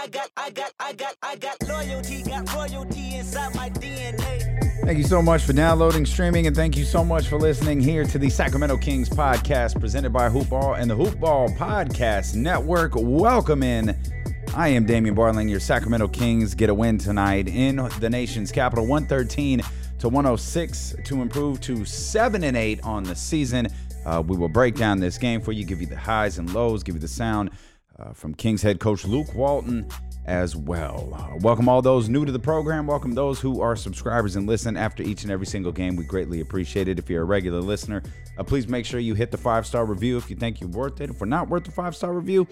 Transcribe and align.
I 0.00 0.06
got, 0.06 0.30
I 0.34 0.48
got, 0.48 0.72
I 0.80 0.92
got, 0.94 1.14
I 1.22 1.36
got 1.36 1.68
loyalty, 1.68 3.16
inside 3.16 3.54
my 3.54 3.68
DNA. 3.68 4.80
Thank 4.82 4.96
you 4.96 5.04
so 5.04 5.20
much 5.20 5.42
for 5.42 5.52
downloading, 5.52 6.06
streaming, 6.06 6.46
and 6.46 6.56
thank 6.56 6.74
you 6.74 6.86
so 6.86 7.04
much 7.04 7.28
for 7.28 7.36
listening 7.36 7.80
here 7.80 8.04
to 8.04 8.18
the 8.18 8.30
Sacramento 8.30 8.78
Kings 8.78 9.10
podcast 9.10 9.78
presented 9.78 10.10
by 10.10 10.30
Hoopball 10.30 10.80
and 10.80 10.90
the 10.90 10.96
Hoopball 10.96 11.54
Podcast 11.58 12.34
Network. 12.34 12.92
Welcome 12.94 13.62
in. 13.62 13.94
I 14.56 14.68
am 14.68 14.86
Damian 14.86 15.14
Barling. 15.14 15.50
Your 15.50 15.60
Sacramento 15.60 16.08
Kings 16.08 16.54
get 16.54 16.70
a 16.70 16.74
win 16.74 16.96
tonight 16.96 17.46
in 17.46 17.76
the 18.00 18.08
nation's 18.08 18.50
capital, 18.50 18.86
113 18.86 19.60
to 19.98 20.08
106 20.08 20.94
to 21.04 21.20
improve 21.20 21.60
to 21.60 21.84
7 21.84 22.42
and 22.42 22.56
8 22.56 22.82
on 22.84 23.02
the 23.02 23.14
season. 23.14 23.68
Uh, 24.06 24.22
we 24.26 24.34
will 24.34 24.48
break 24.48 24.76
down 24.76 24.98
this 24.98 25.18
game 25.18 25.42
for 25.42 25.52
you, 25.52 25.66
give 25.66 25.82
you 25.82 25.86
the 25.86 25.98
highs 25.98 26.38
and 26.38 26.54
lows, 26.54 26.82
give 26.82 26.94
you 26.94 27.02
the 27.02 27.06
sound 27.06 27.50
uh, 28.00 28.12
from 28.12 28.34
Kings 28.34 28.62
head 28.62 28.80
coach 28.80 29.04
Luke 29.04 29.34
Walton 29.34 29.86
as 30.26 30.54
well. 30.54 31.12
Uh, 31.14 31.36
welcome 31.38 31.68
all 31.68 31.82
those 31.82 32.08
new 32.08 32.24
to 32.24 32.32
the 32.32 32.38
program. 32.38 32.86
Welcome 32.86 33.14
those 33.14 33.40
who 33.40 33.60
are 33.60 33.74
subscribers 33.74 34.36
and 34.36 34.46
listen 34.46 34.76
after 34.76 35.02
each 35.02 35.22
and 35.22 35.32
every 35.32 35.46
single 35.46 35.72
game. 35.72 35.96
We 35.96 36.04
greatly 36.04 36.40
appreciate 36.40 36.88
it. 36.88 36.98
If 36.98 37.10
you're 37.10 37.22
a 37.22 37.26
regular 37.26 37.60
listener, 37.60 38.02
uh, 38.38 38.44
please 38.44 38.68
make 38.68 38.86
sure 38.86 39.00
you 39.00 39.14
hit 39.14 39.30
the 39.30 39.38
five 39.38 39.66
star 39.66 39.84
review 39.84 40.16
if 40.16 40.30
you 40.30 40.36
think 40.36 40.60
you're 40.60 40.70
worth 40.70 41.00
it. 41.00 41.10
If 41.10 41.20
we're 41.20 41.26
not 41.26 41.48
worth 41.48 41.64
the 41.64 41.72
five 41.72 41.96
star 41.96 42.12
review, 42.12 42.46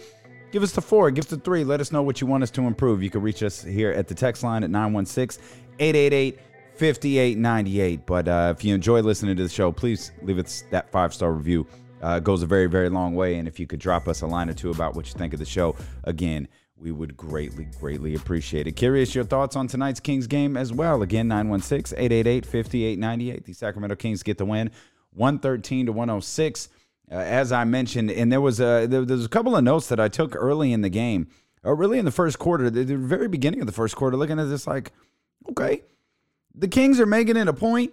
give 0.50 0.62
us 0.62 0.72
the 0.72 0.80
four, 0.80 1.10
give 1.10 1.24
us 1.24 1.30
the 1.30 1.38
three. 1.38 1.64
Let 1.64 1.80
us 1.80 1.92
know 1.92 2.02
what 2.02 2.20
you 2.20 2.26
want 2.26 2.42
us 2.42 2.50
to 2.52 2.62
improve. 2.62 3.02
You 3.02 3.10
can 3.10 3.22
reach 3.22 3.42
us 3.42 3.62
here 3.62 3.92
at 3.92 4.08
the 4.08 4.14
text 4.14 4.42
line 4.42 4.64
at 4.64 4.70
916 4.70 5.42
888 5.78 6.40
5898. 6.74 8.06
But 8.06 8.28
uh, 8.28 8.54
if 8.56 8.64
you 8.64 8.74
enjoy 8.74 9.02
listening 9.02 9.36
to 9.36 9.42
the 9.42 9.48
show, 9.48 9.72
please 9.72 10.12
leave 10.22 10.38
us 10.38 10.64
that 10.70 10.90
five 10.90 11.14
star 11.14 11.32
review. 11.32 11.66
Uh, 12.00 12.20
goes 12.20 12.42
a 12.42 12.46
very, 12.46 12.66
very 12.66 12.88
long 12.88 13.14
way. 13.14 13.36
And 13.36 13.48
if 13.48 13.58
you 13.58 13.66
could 13.66 13.80
drop 13.80 14.08
us 14.08 14.22
a 14.22 14.26
line 14.26 14.48
or 14.48 14.54
two 14.54 14.70
about 14.70 14.94
what 14.94 15.06
you 15.06 15.14
think 15.14 15.32
of 15.32 15.38
the 15.38 15.46
show, 15.46 15.74
again, 16.04 16.48
we 16.76 16.92
would 16.92 17.16
greatly, 17.16 17.66
greatly 17.80 18.14
appreciate 18.14 18.66
it. 18.66 18.72
Curious 18.72 19.14
your 19.14 19.24
thoughts 19.24 19.56
on 19.56 19.66
tonight's 19.66 20.00
Kings 20.00 20.26
game 20.26 20.56
as 20.56 20.72
well. 20.72 21.02
Again, 21.02 21.28
916 21.28 21.98
888 21.98 22.46
5898. 22.46 23.44
The 23.44 23.52
Sacramento 23.52 23.96
Kings 23.96 24.22
get 24.22 24.38
the 24.38 24.44
win 24.44 24.70
113 25.14 25.86
to 25.86 25.92
106. 25.92 26.68
Uh, 27.10 27.14
as 27.14 27.52
I 27.52 27.64
mentioned, 27.64 28.10
and 28.10 28.30
there 28.30 28.40
was 28.40 28.60
a 28.60 28.86
there, 28.86 29.04
there's 29.04 29.24
a 29.24 29.30
couple 29.30 29.56
of 29.56 29.64
notes 29.64 29.88
that 29.88 29.98
I 29.98 30.08
took 30.08 30.36
early 30.36 30.72
in 30.72 30.82
the 30.82 30.90
game, 30.90 31.28
or 31.62 31.74
really 31.74 31.98
in 31.98 32.04
the 32.04 32.10
first 32.10 32.38
quarter, 32.38 32.68
the, 32.68 32.84
the 32.84 32.96
very 32.96 33.28
beginning 33.28 33.60
of 33.60 33.66
the 33.66 33.72
first 33.72 33.96
quarter, 33.96 34.16
looking 34.16 34.38
at 34.38 34.48
this 34.48 34.66
like, 34.66 34.92
okay, 35.48 35.82
the 36.54 36.68
Kings 36.68 37.00
are 37.00 37.06
making 37.06 37.36
it 37.36 37.48
a 37.48 37.52
point 37.54 37.92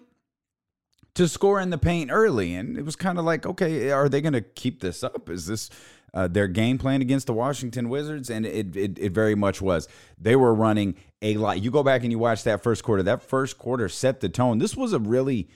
to 1.15 1.27
score 1.27 1.59
in 1.59 1.69
the 1.69 1.77
paint 1.77 2.11
early, 2.11 2.53
and 2.53 2.77
it 2.77 2.85
was 2.85 2.95
kind 2.95 3.17
of 3.17 3.25
like, 3.25 3.45
okay, 3.45 3.91
are 3.91 4.07
they 4.07 4.21
going 4.21 4.33
to 4.33 4.41
keep 4.41 4.81
this 4.81 5.03
up? 5.03 5.29
Is 5.29 5.47
this 5.47 5.69
uh, 6.13 6.27
their 6.27 6.47
game 6.47 6.77
plan 6.77 7.01
against 7.01 7.27
the 7.27 7.33
Washington 7.33 7.89
Wizards? 7.89 8.29
And 8.29 8.45
it, 8.45 8.75
it 8.75 8.99
it 8.99 9.11
very 9.11 9.35
much 9.35 9.61
was. 9.61 9.87
They 10.19 10.35
were 10.35 10.53
running 10.53 10.95
a 11.21 11.35
lot. 11.37 11.61
You 11.61 11.71
go 11.71 11.83
back 11.83 12.03
and 12.03 12.11
you 12.11 12.19
watch 12.19 12.43
that 12.43 12.63
first 12.63 12.83
quarter. 12.83 13.03
That 13.03 13.23
first 13.23 13.57
quarter 13.57 13.89
set 13.89 14.19
the 14.19 14.29
tone. 14.29 14.59
This 14.59 14.75
was 14.75 14.93
a 14.93 14.99
really 14.99 15.49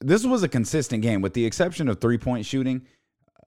this 0.00 0.24
was 0.24 0.42
a 0.42 0.48
consistent 0.48 1.02
game, 1.02 1.20
with 1.20 1.34
the 1.34 1.44
exception 1.44 1.88
of 1.88 2.00
three 2.00 2.18
point 2.18 2.46
shooting. 2.46 2.86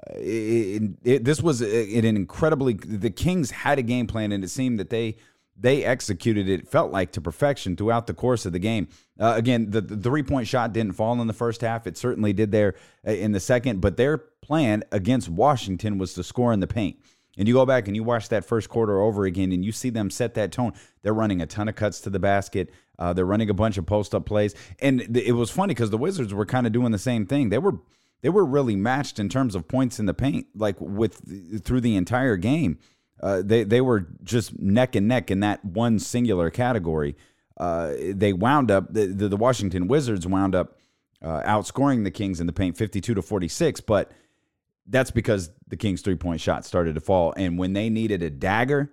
Uh, 0.07 0.13
it, 0.17 0.83
it, 1.03 1.23
this 1.23 1.41
was 1.41 1.61
an 1.61 2.05
incredibly. 2.05 2.73
The 2.73 3.09
Kings 3.09 3.51
had 3.51 3.79
a 3.79 3.83
game 3.83 4.07
plan, 4.07 4.31
and 4.31 4.43
it 4.43 4.49
seemed 4.49 4.79
that 4.79 4.89
they 4.89 5.17
they 5.55 5.83
executed 5.83 6.49
it 6.49 6.67
felt 6.67 6.91
like 6.91 7.11
to 7.11 7.21
perfection 7.21 7.75
throughout 7.75 8.07
the 8.07 8.13
course 8.13 8.45
of 8.45 8.53
the 8.53 8.59
game. 8.59 8.87
Uh, 9.19 9.33
again, 9.35 9.69
the, 9.69 9.81
the 9.81 9.97
three 9.97 10.23
point 10.23 10.47
shot 10.47 10.73
didn't 10.73 10.93
fall 10.93 11.19
in 11.21 11.27
the 11.27 11.33
first 11.33 11.61
half. 11.61 11.85
It 11.85 11.97
certainly 11.97 12.33
did 12.33 12.51
there 12.51 12.75
uh, 13.07 13.11
in 13.11 13.31
the 13.31 13.39
second, 13.39 13.79
but 13.79 13.97
their 13.97 14.17
plan 14.17 14.83
against 14.91 15.29
Washington 15.29 15.97
was 15.97 16.13
to 16.15 16.23
score 16.23 16.53
in 16.53 16.59
the 16.59 16.67
paint. 16.67 16.97
And 17.37 17.47
you 17.47 17.53
go 17.53 17.65
back 17.65 17.87
and 17.87 17.95
you 17.95 18.03
watch 18.03 18.29
that 18.29 18.45
first 18.45 18.69
quarter 18.69 19.01
over 19.01 19.25
again, 19.25 19.51
and 19.51 19.65
you 19.65 19.71
see 19.71 19.89
them 19.89 20.09
set 20.09 20.35
that 20.35 20.51
tone. 20.51 20.73
They're 21.01 21.13
running 21.13 21.41
a 21.41 21.47
ton 21.47 21.67
of 21.67 21.75
cuts 21.75 21.99
to 22.01 22.09
the 22.09 22.19
basket. 22.19 22.71
Uh, 22.99 23.13
they're 23.13 23.25
running 23.25 23.49
a 23.49 23.55
bunch 23.55 23.77
of 23.77 23.85
post 23.85 24.13
up 24.13 24.25
plays, 24.25 24.53
and 24.79 24.99
th- 24.99 25.25
it 25.27 25.31
was 25.31 25.49
funny 25.49 25.73
because 25.73 25.89
the 25.89 25.97
Wizards 25.97 26.33
were 26.33 26.45
kind 26.45 26.67
of 26.67 26.73
doing 26.73 26.91
the 26.91 26.99
same 26.99 27.25
thing. 27.25 27.49
They 27.49 27.57
were 27.57 27.79
they 28.21 28.29
were 28.29 28.45
really 28.45 28.75
matched 28.75 29.19
in 29.19 29.29
terms 29.29 29.55
of 29.55 29.67
points 29.67 29.99
in 29.99 30.05
the 30.05 30.13
paint, 30.13 30.45
like 30.55 30.75
with 30.79 31.63
through 31.63 31.81
the 31.81 31.95
entire 31.95 32.37
game. 32.37 32.77
Uh, 33.23 33.41
they 33.41 33.63
they 33.63 33.79
were 33.79 34.05
just 34.21 34.59
neck 34.59 34.95
and 34.95 35.07
neck 35.07 35.31
in 35.31 35.39
that 35.39 35.63
one 35.63 35.97
singular 35.97 36.49
category. 36.49 37.15
Uh, 37.55 37.93
they 38.09 38.33
wound 38.33 38.69
up 38.69 38.93
the, 38.93 39.05
the, 39.05 39.37
Washington 39.37 39.87
Wizards 39.87 40.27
wound 40.27 40.53
up 40.53 40.77
uh, 41.21 41.41
outscoring 41.43 42.03
the 42.03 42.11
Kings 42.11 42.41
in 42.41 42.47
the 42.47 42.53
paint, 42.53 42.75
fifty 42.75 42.99
two 42.99 43.13
to 43.13 43.21
forty 43.21 43.47
six, 43.47 43.79
but 43.79 44.11
that's 44.87 45.09
because 45.09 45.51
the 45.69 45.77
Kings' 45.77 46.01
three 46.01 46.17
point 46.17 46.41
shot 46.41 46.65
started 46.65 46.95
to 46.95 46.99
fall. 46.99 47.33
And 47.37 47.57
when 47.57 47.71
they 47.71 47.89
needed 47.89 48.21
a 48.23 48.29
dagger, 48.29 48.91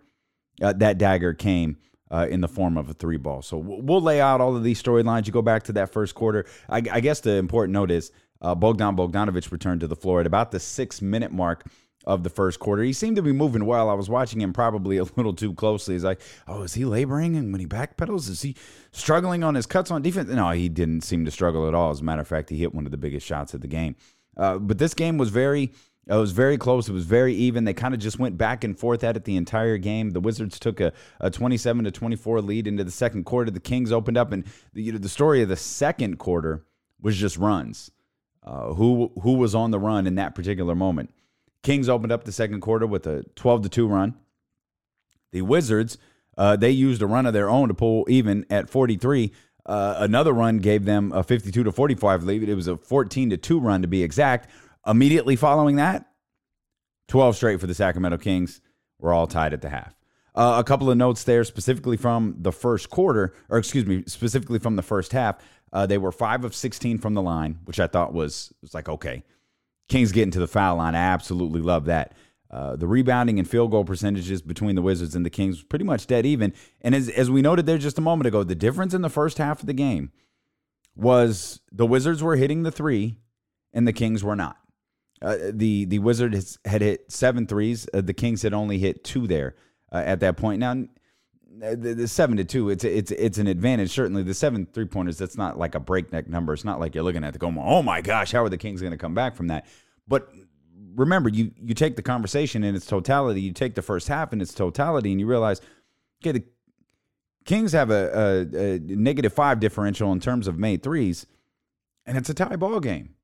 uh, 0.62 0.74
that 0.74 0.96
dagger 0.96 1.34
came 1.34 1.78
uh, 2.12 2.28
in 2.30 2.40
the 2.40 2.48
form 2.48 2.76
of 2.76 2.88
a 2.88 2.94
three 2.94 3.16
ball. 3.16 3.42
So 3.42 3.58
we'll 3.58 4.00
lay 4.00 4.20
out 4.20 4.40
all 4.40 4.54
of 4.54 4.62
these 4.62 4.80
storylines. 4.80 5.26
You 5.26 5.32
go 5.32 5.42
back 5.42 5.64
to 5.64 5.72
that 5.72 5.92
first 5.92 6.14
quarter. 6.14 6.46
I, 6.68 6.76
I 6.92 7.00
guess 7.00 7.18
the 7.18 7.32
important 7.32 7.72
note 7.72 7.90
is 7.90 8.12
Bogdan 8.40 8.94
Bogdanovic 8.94 9.50
returned 9.50 9.80
to 9.80 9.88
the 9.88 9.96
floor 9.96 10.20
at 10.20 10.26
about 10.28 10.52
the 10.52 10.60
six 10.60 11.02
minute 11.02 11.32
mark 11.32 11.64
of 12.04 12.22
the 12.22 12.30
first 12.30 12.58
quarter. 12.58 12.82
He 12.82 12.92
seemed 12.92 13.16
to 13.16 13.22
be 13.22 13.32
moving 13.32 13.66
well. 13.66 13.90
I 13.90 13.94
was 13.94 14.08
watching 14.08 14.40
him 14.40 14.52
probably 14.52 14.96
a 14.98 15.04
little 15.04 15.34
too 15.34 15.54
closely. 15.54 15.94
He's 15.94 16.04
like, 16.04 16.20
oh, 16.48 16.62
is 16.62 16.74
he 16.74 16.84
laboring? 16.84 17.36
And 17.36 17.52
when 17.52 17.60
he 17.60 17.66
backpedals, 17.66 18.28
is 18.28 18.42
he 18.42 18.56
struggling 18.92 19.44
on 19.44 19.54
his 19.54 19.66
cuts 19.66 19.90
on 19.90 20.02
defense? 20.02 20.30
No, 20.30 20.50
he 20.50 20.68
didn't 20.68 21.02
seem 21.02 21.24
to 21.24 21.30
struggle 21.30 21.68
at 21.68 21.74
all. 21.74 21.90
As 21.90 22.00
a 22.00 22.04
matter 22.04 22.22
of 22.22 22.28
fact, 22.28 22.50
he 22.50 22.56
hit 22.56 22.74
one 22.74 22.86
of 22.86 22.90
the 22.90 22.96
biggest 22.96 23.26
shots 23.26 23.54
of 23.54 23.60
the 23.60 23.68
game. 23.68 23.96
Uh, 24.36 24.58
but 24.58 24.78
this 24.78 24.94
game 24.94 25.18
was 25.18 25.30
very 25.30 25.72
it 26.06 26.14
was 26.16 26.32
very 26.32 26.58
close. 26.58 26.88
It 26.88 26.92
was 26.92 27.04
very 27.04 27.34
even. 27.34 27.64
They 27.64 27.74
kind 27.74 27.94
of 27.94 28.00
just 28.00 28.18
went 28.18 28.36
back 28.36 28.64
and 28.64 28.76
forth 28.76 29.04
at 29.04 29.16
it 29.16 29.24
the 29.24 29.36
entire 29.36 29.78
game. 29.78 30.10
The 30.10 30.20
Wizards 30.20 30.58
took 30.58 30.80
a, 30.80 30.92
a 31.20 31.30
27 31.30 31.84
to 31.84 31.90
24 31.92 32.40
lead 32.40 32.66
into 32.66 32.82
the 32.82 32.90
second 32.90 33.24
quarter. 33.24 33.50
The 33.50 33.60
Kings 33.60 33.92
opened 33.92 34.16
up, 34.16 34.32
and 34.32 34.44
the, 34.72 34.82
you 34.82 34.92
know, 34.92 34.98
the 34.98 35.08
story 35.08 35.40
of 35.42 35.48
the 35.48 35.56
second 35.56 36.18
quarter 36.18 36.64
was 37.00 37.16
just 37.16 37.36
runs. 37.36 37.92
Uh, 38.42 38.72
who 38.72 39.12
who 39.22 39.34
was 39.34 39.54
on 39.54 39.70
the 39.70 39.78
run 39.78 40.06
in 40.06 40.16
that 40.16 40.34
particular 40.34 40.74
moment? 40.74 41.10
Kings 41.62 41.88
opened 41.88 42.12
up 42.12 42.24
the 42.24 42.32
second 42.32 42.60
quarter 42.60 42.86
with 42.86 43.06
a 43.06 43.24
12 43.36 43.62
to 43.62 43.68
2 43.68 43.88
run. 43.88 44.14
The 45.32 45.42
Wizards, 45.42 45.98
uh, 46.38 46.56
they 46.56 46.70
used 46.70 47.02
a 47.02 47.06
run 47.06 47.26
of 47.26 47.32
their 47.32 47.50
own 47.50 47.68
to 47.68 47.74
pull 47.74 48.06
even 48.08 48.46
at 48.50 48.70
43. 48.70 49.32
Uh, 49.66 49.94
another 49.98 50.32
run 50.32 50.58
gave 50.58 50.84
them 50.84 51.12
a 51.12 51.22
52 51.22 51.64
to 51.64 51.72
45 51.72 52.24
lead. 52.24 52.48
It 52.48 52.54
was 52.54 52.66
a 52.66 52.76
14 52.76 53.30
to 53.30 53.36
2 53.36 53.60
run 53.60 53.82
to 53.82 53.88
be 53.88 54.02
exact. 54.02 54.48
Immediately 54.86 55.36
following 55.36 55.76
that, 55.76 56.06
12 57.08 57.36
straight 57.36 57.60
for 57.60 57.66
the 57.66 57.74
Sacramento 57.74 58.18
Kings. 58.18 58.60
We're 58.98 59.12
all 59.12 59.26
tied 59.26 59.52
at 59.52 59.60
the 59.60 59.68
half. 59.68 59.94
Uh, 60.34 60.56
a 60.58 60.64
couple 60.64 60.90
of 60.90 60.96
notes 60.96 61.24
there, 61.24 61.44
specifically 61.44 61.96
from 61.96 62.36
the 62.38 62.52
first 62.52 62.88
quarter, 62.88 63.34
or 63.48 63.58
excuse 63.58 63.84
me, 63.84 64.04
specifically 64.06 64.58
from 64.58 64.76
the 64.76 64.82
first 64.82 65.12
half. 65.12 65.36
Uh, 65.72 65.86
they 65.86 65.98
were 65.98 66.12
five 66.12 66.44
of 66.44 66.54
16 66.54 66.98
from 66.98 67.14
the 67.14 67.22
line, 67.22 67.58
which 67.64 67.80
I 67.80 67.86
thought 67.86 68.12
was 68.12 68.52
was 68.62 68.74
like 68.74 68.88
okay. 68.88 69.24
Kings 69.90 70.12
getting 70.12 70.30
to 70.30 70.40
the 70.40 70.48
foul 70.48 70.76
line, 70.76 70.94
I 70.94 70.98
absolutely 70.98 71.60
love 71.60 71.84
that. 71.86 72.14
Uh, 72.50 72.74
the 72.76 72.86
rebounding 72.86 73.38
and 73.38 73.48
field 73.48 73.70
goal 73.70 73.84
percentages 73.84 74.42
between 74.42 74.74
the 74.74 74.82
Wizards 74.82 75.14
and 75.14 75.24
the 75.24 75.30
Kings 75.30 75.56
was 75.56 75.64
pretty 75.64 75.84
much 75.84 76.06
dead 76.06 76.24
even. 76.24 76.52
And 76.80 76.94
as 76.94 77.08
as 77.10 77.30
we 77.30 77.42
noted 77.42 77.66
there 77.66 77.78
just 77.78 77.98
a 77.98 78.00
moment 78.00 78.26
ago, 78.26 78.42
the 78.42 78.54
difference 78.54 78.94
in 78.94 79.02
the 79.02 79.08
first 79.08 79.38
half 79.38 79.60
of 79.60 79.66
the 79.66 79.72
game 79.72 80.10
was 80.96 81.60
the 81.70 81.86
Wizards 81.86 82.22
were 82.22 82.36
hitting 82.36 82.62
the 82.62 82.72
three, 82.72 83.18
and 83.72 83.86
the 83.86 83.92
Kings 83.92 84.24
were 84.24 84.34
not. 84.34 84.56
Uh, 85.22 85.36
the 85.52 85.84
the 85.84 85.98
Wizards 85.98 86.58
had 86.64 86.80
hit 86.80 87.12
seven 87.12 87.46
threes. 87.46 87.88
Uh, 87.92 88.00
the 88.00 88.14
Kings 88.14 88.42
had 88.42 88.54
only 88.54 88.78
hit 88.78 89.04
two 89.04 89.26
there 89.26 89.54
uh, 89.92 90.02
at 90.04 90.20
that 90.20 90.36
point. 90.36 90.60
Now, 90.60 90.86
the, 91.58 91.94
the, 91.94 92.08
seven 92.08 92.36
to 92.36 92.44
two, 92.44 92.70
it's 92.70 92.84
it's 92.84 93.10
it's 93.10 93.38
an 93.38 93.46
advantage. 93.46 93.90
Certainly, 93.90 94.22
the 94.22 94.34
seven 94.34 94.66
three 94.66 94.84
pointers. 94.84 95.18
That's 95.18 95.36
not 95.36 95.58
like 95.58 95.74
a 95.74 95.80
breakneck 95.80 96.28
number. 96.28 96.52
It's 96.52 96.64
not 96.64 96.80
like 96.80 96.94
you're 96.94 97.04
looking 97.04 97.24
at 97.24 97.32
the 97.32 97.38
go. 97.38 97.52
Oh 97.58 97.82
my 97.82 98.00
gosh, 98.00 98.32
how 98.32 98.44
are 98.44 98.48
the 98.48 98.58
Kings 98.58 98.80
going 98.80 98.92
to 98.92 98.98
come 98.98 99.14
back 99.14 99.34
from 99.34 99.48
that? 99.48 99.66
But 100.06 100.32
remember, 100.94 101.28
you 101.28 101.52
you 101.60 101.74
take 101.74 101.96
the 101.96 102.02
conversation 102.02 102.64
in 102.64 102.74
its 102.74 102.86
totality. 102.86 103.40
You 103.40 103.52
take 103.52 103.74
the 103.74 103.82
first 103.82 104.08
half 104.08 104.32
in 104.32 104.40
its 104.40 104.54
totality, 104.54 105.10
and 105.10 105.20
you 105.20 105.26
realize, 105.26 105.60
okay, 106.22 106.32
the 106.32 106.44
Kings 107.44 107.72
have 107.72 107.90
a, 107.90 108.46
a, 108.54 108.74
a 108.76 108.78
negative 108.78 109.32
five 109.32 109.60
differential 109.60 110.12
in 110.12 110.20
terms 110.20 110.46
of 110.46 110.58
made 110.58 110.82
threes, 110.82 111.26
and 112.06 112.16
it's 112.16 112.30
a 112.30 112.34
tie 112.34 112.56
ball 112.56 112.80
game 112.80 113.14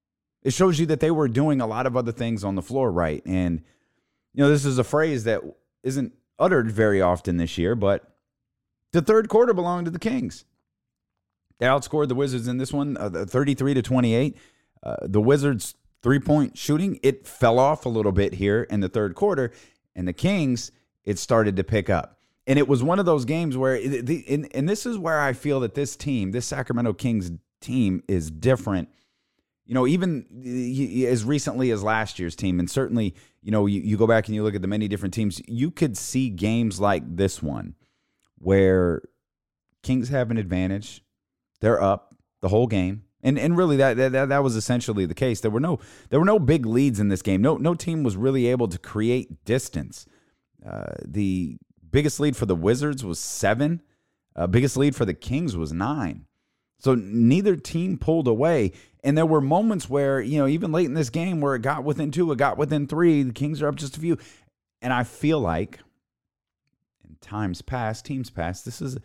it 0.47 0.53
shows 0.53 0.79
you 0.79 0.87
that 0.87 1.01
they 1.01 1.11
were 1.11 1.27
doing 1.27 1.61
a 1.61 1.67
lot 1.67 1.87
of 1.87 1.97
other 1.97 2.13
things 2.13 2.45
on 2.45 2.55
the 2.55 2.63
floor 2.63 2.93
right. 2.93 3.21
And, 3.27 3.63
you 4.33 4.45
know, 4.45 4.49
this 4.49 4.65
is 4.65 4.79
a 4.79 4.85
phrase 4.85 5.25
that 5.25 5.43
isn't 5.83 6.13
uttered 6.39 6.71
very 6.71 7.03
often 7.03 7.37
this 7.37 7.59
year, 7.59 7.75
but 7.75 8.16
the 8.93 9.03
third 9.03 9.29
quarter 9.29 9.55
belonged 9.55 9.87
to 9.87 9.91
the 9.91 9.99
Kings. 9.99 10.45
They 11.59 11.67
outscored 11.67 12.09
the 12.09 12.15
Wizards 12.15 12.49
in 12.49 12.59
this 12.59 12.73
one, 12.73 12.97
uh, 12.97 13.27
33 13.29 13.75
to 13.75 13.83
28. 13.83 14.37
Uh, 14.83 14.97
the 15.03 15.21
Wizards' 15.21 15.75
three 16.03 16.21
point 16.21 16.57
shooting, 16.59 17.01
it 17.03 17.27
fell 17.27 17.59
off 17.59 17.87
a 17.87 17.89
little 17.89 18.13
bit 18.13 18.35
here 18.35 18.63
in 18.65 18.81
the 18.81 18.89
third 18.89 19.15
quarter. 19.15 19.53
And 19.95 20.07
the 20.07 20.13
Kings, 20.13 20.71
it 21.05 21.19
started 21.19 21.57
to 21.57 21.65
pick 21.65 21.89
up. 21.91 22.19
And 22.47 22.59
it 22.59 22.69
was 22.69 22.83
one 22.83 22.99
of 22.99 23.07
those 23.07 23.25
games 23.25 23.57
where, 23.57 23.81
the, 23.81 24.25
and, 24.29 24.49
and 24.55 24.69
this 24.69 24.87
is 24.87 24.99
where 24.99 25.21
I 25.21 25.33
feel 25.33 25.61
that 25.61 25.75
this 25.75 25.97
team, 25.97 26.31
this 26.31 26.47
Sacramento 26.47 26.93
Kings 26.93 27.33
team, 27.61 28.03
is 28.07 28.31
different 28.31 28.89
You 29.65 29.75
know, 29.75 29.87
even 29.87 30.27
as 31.09 31.25
recently 31.25 31.73
as 31.73 31.83
last 31.83 32.19
year's 32.21 32.37
team, 32.37 32.61
and 32.61 32.71
certainly, 32.71 33.17
you 33.43 33.51
know, 33.51 33.67
you, 33.67 33.81
you 33.81 33.97
go 33.97 34.07
back 34.07 34.27
and 34.29 34.35
you 34.35 34.45
look 34.45 34.55
at 34.55 34.63
the 34.63 34.69
many 34.69 34.87
different 34.87 35.13
teams, 35.13 35.43
you 35.49 35.73
could 35.73 35.97
see 35.97 36.31
games 36.31 36.79
like 36.79 37.17
this 37.17 37.43
one 37.43 37.75
where 38.39 39.03
Kings 39.83 40.09
have 40.09 40.31
an 40.31 40.39
advantage. 40.39 41.03
They're 41.61 41.83
up 41.83 42.15
the 42.43 42.49
whole 42.49 42.67
game. 42.67 43.03
And 43.23 43.39
and 43.39 43.57
really 43.57 43.77
that, 43.79 43.97
that 43.97 44.29
that 44.29 44.43
was 44.43 44.57
essentially 44.57 45.07
the 45.07 45.15
case. 45.15 45.41
There 45.41 45.51
were 45.51 45.61
no 45.61 45.81
there 46.11 46.21
were 46.21 46.27
no 46.27 46.39
big 46.39 46.65
leads 46.65 47.01
in 47.01 47.09
this 47.09 47.23
game. 47.23 47.43
No 47.43 47.57
no 47.57 47.75
team 47.75 48.03
was 48.03 48.17
really 48.17 48.47
able 48.47 48.69
to 48.69 48.79
create 48.79 49.45
distance. 49.45 50.07
Uh, 50.65 50.93
the 51.05 51.57
biggest 51.91 52.21
lead 52.21 52.37
for 52.37 52.47
the 52.47 52.55
Wizards 52.55 53.05
was 53.05 53.19
seven. 53.19 53.83
Uh, 54.35 54.47
biggest 54.47 54.77
lead 54.77 54.95
for 54.95 55.05
the 55.05 55.15
Kings 55.15 55.57
was 55.57 55.73
nine. 55.73 56.27
So 56.79 56.95
neither 56.95 57.57
team 57.57 57.99
pulled 57.99 58.29
away. 58.29 58.73
And 59.03 59.17
there 59.17 59.27
were 59.27 59.41
moments 59.41 59.89
where, 59.89 60.21
you 60.21 60.39
know, 60.39 60.47
even 60.47 60.73
late 60.73 60.87
in 60.87 60.95
this 60.95 61.11
game 61.11 61.41
where 61.41 61.55
it 61.55 61.63
got 61.63 61.85
within 61.85 62.11
two, 62.11 62.31
it 62.33 62.39
got 62.39 62.59
within 62.59 62.87
three, 62.87 63.23
the 63.23 63.33
Kings 63.33 63.63
are 63.63 63.69
up 63.69 63.77
just 63.77 63.97
a 63.97 64.01
few. 64.01 64.19
And 64.83 64.93
I 64.93 65.05
feel 65.05 65.41
like 65.41 65.79
in 67.09 67.17
times 67.21 67.63
past, 67.63 68.05
teams 68.05 68.31
past, 68.31 68.65
this 68.65 68.81
is 68.81 68.99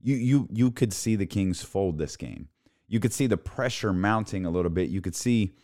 you 0.00 0.16
you 0.16 0.48
you 0.52 0.70
could 0.70 0.92
see 0.92 1.16
the 1.16 1.26
Kings 1.26 1.62
fold 1.62 1.98
this 1.98 2.16
game 2.16 2.48
you 2.88 3.00
could 3.00 3.12
see 3.12 3.26
the 3.26 3.36
pressure 3.36 3.92
mounting 3.92 4.44
a 4.44 4.50
little 4.50 4.70
bit. 4.70 4.88
You 4.88 5.00
could 5.00 5.14
see, 5.14 5.54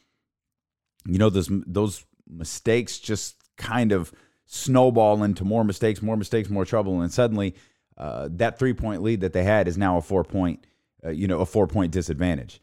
you 1.06 1.19
know, 1.19 1.31
those 1.31 1.49
those 1.67 2.05
mistakes 2.27 2.99
just 2.99 3.37
kind 3.56 3.93
of 3.93 4.12
snowball 4.47 5.23
into 5.23 5.44
more 5.44 5.65
mistakes, 5.65 6.03
more 6.03 6.17
mistakes, 6.17 6.50
more 6.50 6.65
trouble, 6.65 7.00
and 7.00 7.12
suddenly 7.12 7.55
uh, 7.97 8.29
that 8.33 8.59
three 8.59 8.75
point 8.75 9.03
lead 9.03 9.21
that 9.21 9.33
they 9.33 9.44
had 9.44 9.69
is 9.69 9.79
now 9.79 9.97
a 9.97 10.03
four 10.03 10.25
point, 10.25 10.67
uh, 11.05 11.11
you 11.11 11.29
know, 11.29 11.41
a 11.41 11.47
four 11.47 11.67
point 11.67 11.93
disadvantage. 11.93 12.61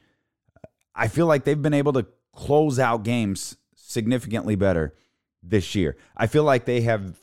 I 0.93 1.07
feel 1.07 1.27
like 1.27 1.45
they've 1.45 1.61
been 1.61 1.73
able 1.73 1.93
to 1.93 2.05
close 2.35 2.79
out 2.79 3.03
games 3.03 3.55
significantly 3.75 4.55
better 4.55 4.93
this 5.41 5.73
year. 5.73 5.95
I 6.17 6.27
feel 6.27 6.43
like 6.43 6.65
they 6.65 6.81
have 6.81 7.17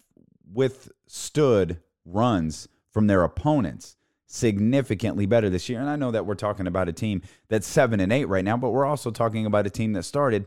withstood 0.51 1.81
runs 2.07 2.69
from 2.91 3.09
their 3.09 3.23
opponents 3.23 3.97
significantly 4.27 5.27
better 5.27 5.51
this 5.51 5.69
year. 5.69 5.81
And 5.81 5.89
I 5.91 5.97
know 5.97 6.11
that 6.11 6.27
we're 6.27 6.35
talking 6.35 6.67
about 6.67 6.89
a 6.89 6.93
team 6.93 7.23
that's 7.49 7.67
seven 7.67 8.01
and 8.01 8.13
eight 8.13 8.27
right 8.27 8.45
now, 8.45 8.57
but 8.57 8.71
we're 8.71 8.87
also 8.87 9.11
talking 9.11 9.47
about 9.47 9.67
a 9.67 9.71
team 9.71 9.93
that 9.93 10.05
started 10.05 10.47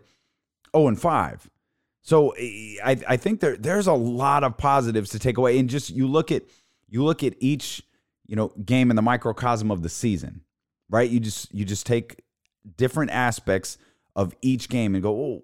0 0.75 0.87
and 0.89 0.99
5. 0.99 1.49
So 2.01 2.31
eh, 2.31 2.75
I, 2.83 2.97
I 3.07 3.17
think 3.17 3.39
there 3.39 3.57
there's 3.57 3.87
a 3.87 3.93
lot 3.93 4.43
of 4.43 4.57
positives 4.57 5.09
to 5.11 5.19
take 5.19 5.37
away. 5.37 5.59
And 5.59 5.69
just 5.69 5.89
you 5.89 6.07
look 6.07 6.31
at 6.31 6.43
you 6.87 7.03
look 7.03 7.23
at 7.23 7.35
each, 7.39 7.83
you 8.25 8.35
know, 8.35 8.49
game 8.65 8.89
in 8.89 8.95
the 8.95 9.01
microcosm 9.01 9.71
of 9.71 9.81
the 9.83 9.89
season, 9.89 10.41
right? 10.89 11.09
You 11.09 11.19
just 11.19 11.53
you 11.53 11.65
just 11.65 11.85
take 11.85 12.21
different 12.77 13.11
aspects 13.11 13.77
of 14.15 14.33
each 14.41 14.69
game 14.69 14.95
and 14.95 15.03
go, 15.03 15.11
oh, 15.11 15.43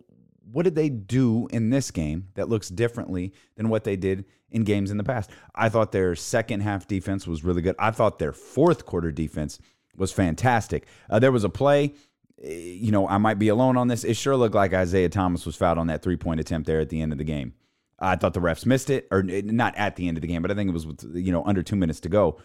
what 0.52 0.64
did 0.64 0.76
they 0.76 0.90
do 0.90 1.48
in 1.52 1.70
this 1.70 1.92
game 1.92 2.28
that 2.36 2.50
looks 2.50 2.70
differently 2.70 3.34
than 3.56 3.70
what 3.70 3.84
they 3.84 3.96
did 3.96 4.26
in 4.52 4.64
games 4.64 4.92
in 4.92 4.98
the 4.98 5.04
past? 5.04 5.30
I 5.54 5.70
thought 5.70 5.92
their 5.92 6.16
second 6.16 6.62
half 6.62 6.88
defense 6.88 7.28
was 7.28 7.44
really 7.44 7.62
good. 7.62 7.76
I 7.80 7.92
thought 7.92 8.20
their 8.20 8.32
fourth 8.32 8.86
quarter 8.86 9.12
defense 9.12 9.60
was 9.96 10.12
fantastic. 10.12 10.88
Uh, 11.10 11.20
there 11.20 11.32
was 11.32 11.44
a 11.44 11.50
play, 11.50 11.94
eh, 12.42 12.54
you 12.54 12.92
know, 12.92 13.08
I 13.08 13.18
might 13.18 13.40
be 13.40 13.48
alone 13.48 13.78
on 13.78 13.88
this. 13.88 14.04
It 14.04 14.16
sure 14.16 14.36
looked 14.36 14.56
like 14.56 14.74
Isaiah 14.74 15.10
Thomas 15.10 15.46
was 15.46 15.56
fouled 15.56 15.78
on 15.78 15.88
that 15.88 16.02
three 16.02 16.18
point 16.18 16.40
attempt 16.40 16.68
there 16.68 16.80
at 16.80 16.90
the 16.90 17.02
end 17.02 17.12
of 17.12 17.18
the 17.18 17.24
game. 17.24 17.54
I 17.98 18.18
thought 18.18 18.34
the 18.34 18.42
refs 18.42 18.66
missed 18.66 18.90
it, 18.90 19.08
or 19.10 19.26
eh, 19.30 19.42
not 19.46 19.76
at 19.78 19.96
the 19.96 20.08
end 20.08 20.18
of 20.18 20.22
the 20.22 20.28
game, 20.28 20.42
but 20.42 20.52
I 20.52 20.54
think 20.54 20.70
it 20.70 20.74
was 20.74 20.86
with, 20.86 21.16
you 21.16 21.32
know 21.32 21.44
under 21.46 21.64
two 21.64 21.76
minutes 21.76 22.02
to 22.02 22.10
go. 22.10 22.40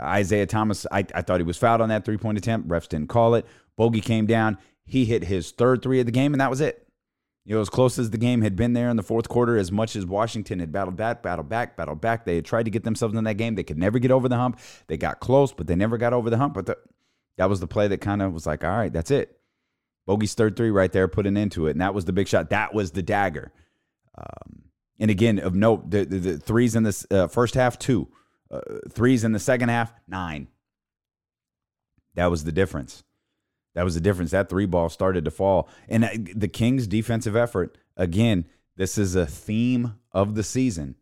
Isaiah 0.00 0.46
Thomas, 0.46 0.86
I, 0.90 1.04
I 1.14 1.22
thought 1.22 1.40
he 1.40 1.44
was 1.44 1.58
fouled 1.58 1.80
on 1.80 1.88
that 1.88 2.04
three 2.04 2.16
point 2.16 2.38
attempt. 2.38 2.68
Refs 2.68 2.88
didn't 2.88 3.08
call 3.08 3.34
it. 3.34 3.46
Bogi 3.78 4.02
came 4.02 4.26
down. 4.26 4.58
He 4.84 5.04
hit 5.04 5.24
his 5.24 5.50
third 5.50 5.82
three 5.82 6.00
of 6.00 6.06
the 6.06 6.12
game, 6.12 6.34
and 6.34 6.40
that 6.40 6.50
was 6.50 6.60
it. 6.60 6.86
You 7.44 7.56
know, 7.56 7.60
as 7.60 7.68
close 7.68 7.98
as 7.98 8.10
the 8.10 8.18
game 8.18 8.42
had 8.42 8.54
been 8.54 8.72
there 8.72 8.88
in 8.88 8.96
the 8.96 9.02
fourth 9.02 9.28
quarter, 9.28 9.56
as 9.56 9.72
much 9.72 9.96
as 9.96 10.06
Washington 10.06 10.60
had 10.60 10.70
battled 10.70 10.96
back, 10.96 11.22
battled 11.22 11.48
back, 11.48 11.76
battled 11.76 12.00
back, 12.00 12.24
they 12.24 12.36
had 12.36 12.44
tried 12.44 12.64
to 12.64 12.70
get 12.70 12.84
themselves 12.84 13.16
in 13.16 13.24
that 13.24 13.34
game. 13.34 13.56
They 13.56 13.64
could 13.64 13.78
never 13.78 13.98
get 13.98 14.12
over 14.12 14.28
the 14.28 14.36
hump. 14.36 14.60
They 14.86 14.96
got 14.96 15.18
close, 15.18 15.52
but 15.52 15.66
they 15.66 15.74
never 15.74 15.98
got 15.98 16.12
over 16.12 16.30
the 16.30 16.38
hump. 16.38 16.54
But 16.54 16.66
the, 16.66 16.78
that 17.38 17.48
was 17.48 17.58
the 17.58 17.66
play 17.66 17.88
that 17.88 18.00
kind 18.00 18.22
of 18.22 18.32
was 18.32 18.46
like, 18.46 18.62
all 18.62 18.70
right, 18.70 18.92
that's 18.92 19.10
it. 19.10 19.40
Bogi's 20.06 20.34
third 20.34 20.56
three 20.56 20.70
right 20.70 20.92
there, 20.92 21.08
put 21.08 21.26
an 21.26 21.36
end 21.36 21.52
to 21.52 21.66
it. 21.66 21.72
And 21.72 21.80
that 21.80 21.94
was 21.94 22.04
the 22.04 22.12
big 22.12 22.28
shot. 22.28 22.50
That 22.50 22.74
was 22.74 22.92
the 22.92 23.02
dagger. 23.02 23.52
Um, 24.16 24.62
and 25.00 25.10
again, 25.10 25.40
of 25.40 25.54
note, 25.54 25.90
the, 25.90 26.04
the, 26.04 26.18
the 26.18 26.38
threes 26.38 26.76
in 26.76 26.84
the 26.84 27.06
uh, 27.10 27.26
first 27.26 27.54
half, 27.54 27.78
two. 27.78 28.08
Uh, 28.50 28.60
threes 28.90 29.24
in 29.24 29.32
the 29.32 29.40
second 29.40 29.70
half, 29.70 29.92
nine. 30.06 30.46
That 32.14 32.26
was 32.26 32.44
the 32.44 32.52
difference. 32.52 33.02
That 33.74 33.84
was 33.84 33.94
the 33.94 34.00
difference. 34.00 34.30
That 34.30 34.48
three 34.48 34.66
ball 34.66 34.88
started 34.88 35.24
to 35.24 35.30
fall. 35.30 35.68
And 35.88 36.04
uh, 36.04 36.10
the 36.34 36.48
Kings' 36.48 36.86
defensive 36.86 37.36
effort, 37.36 37.78
again, 37.96 38.44
this 38.76 38.98
is 38.98 39.14
a 39.14 39.26
theme 39.26 39.94
of 40.12 40.34
the 40.34 40.42
season. 40.42 40.96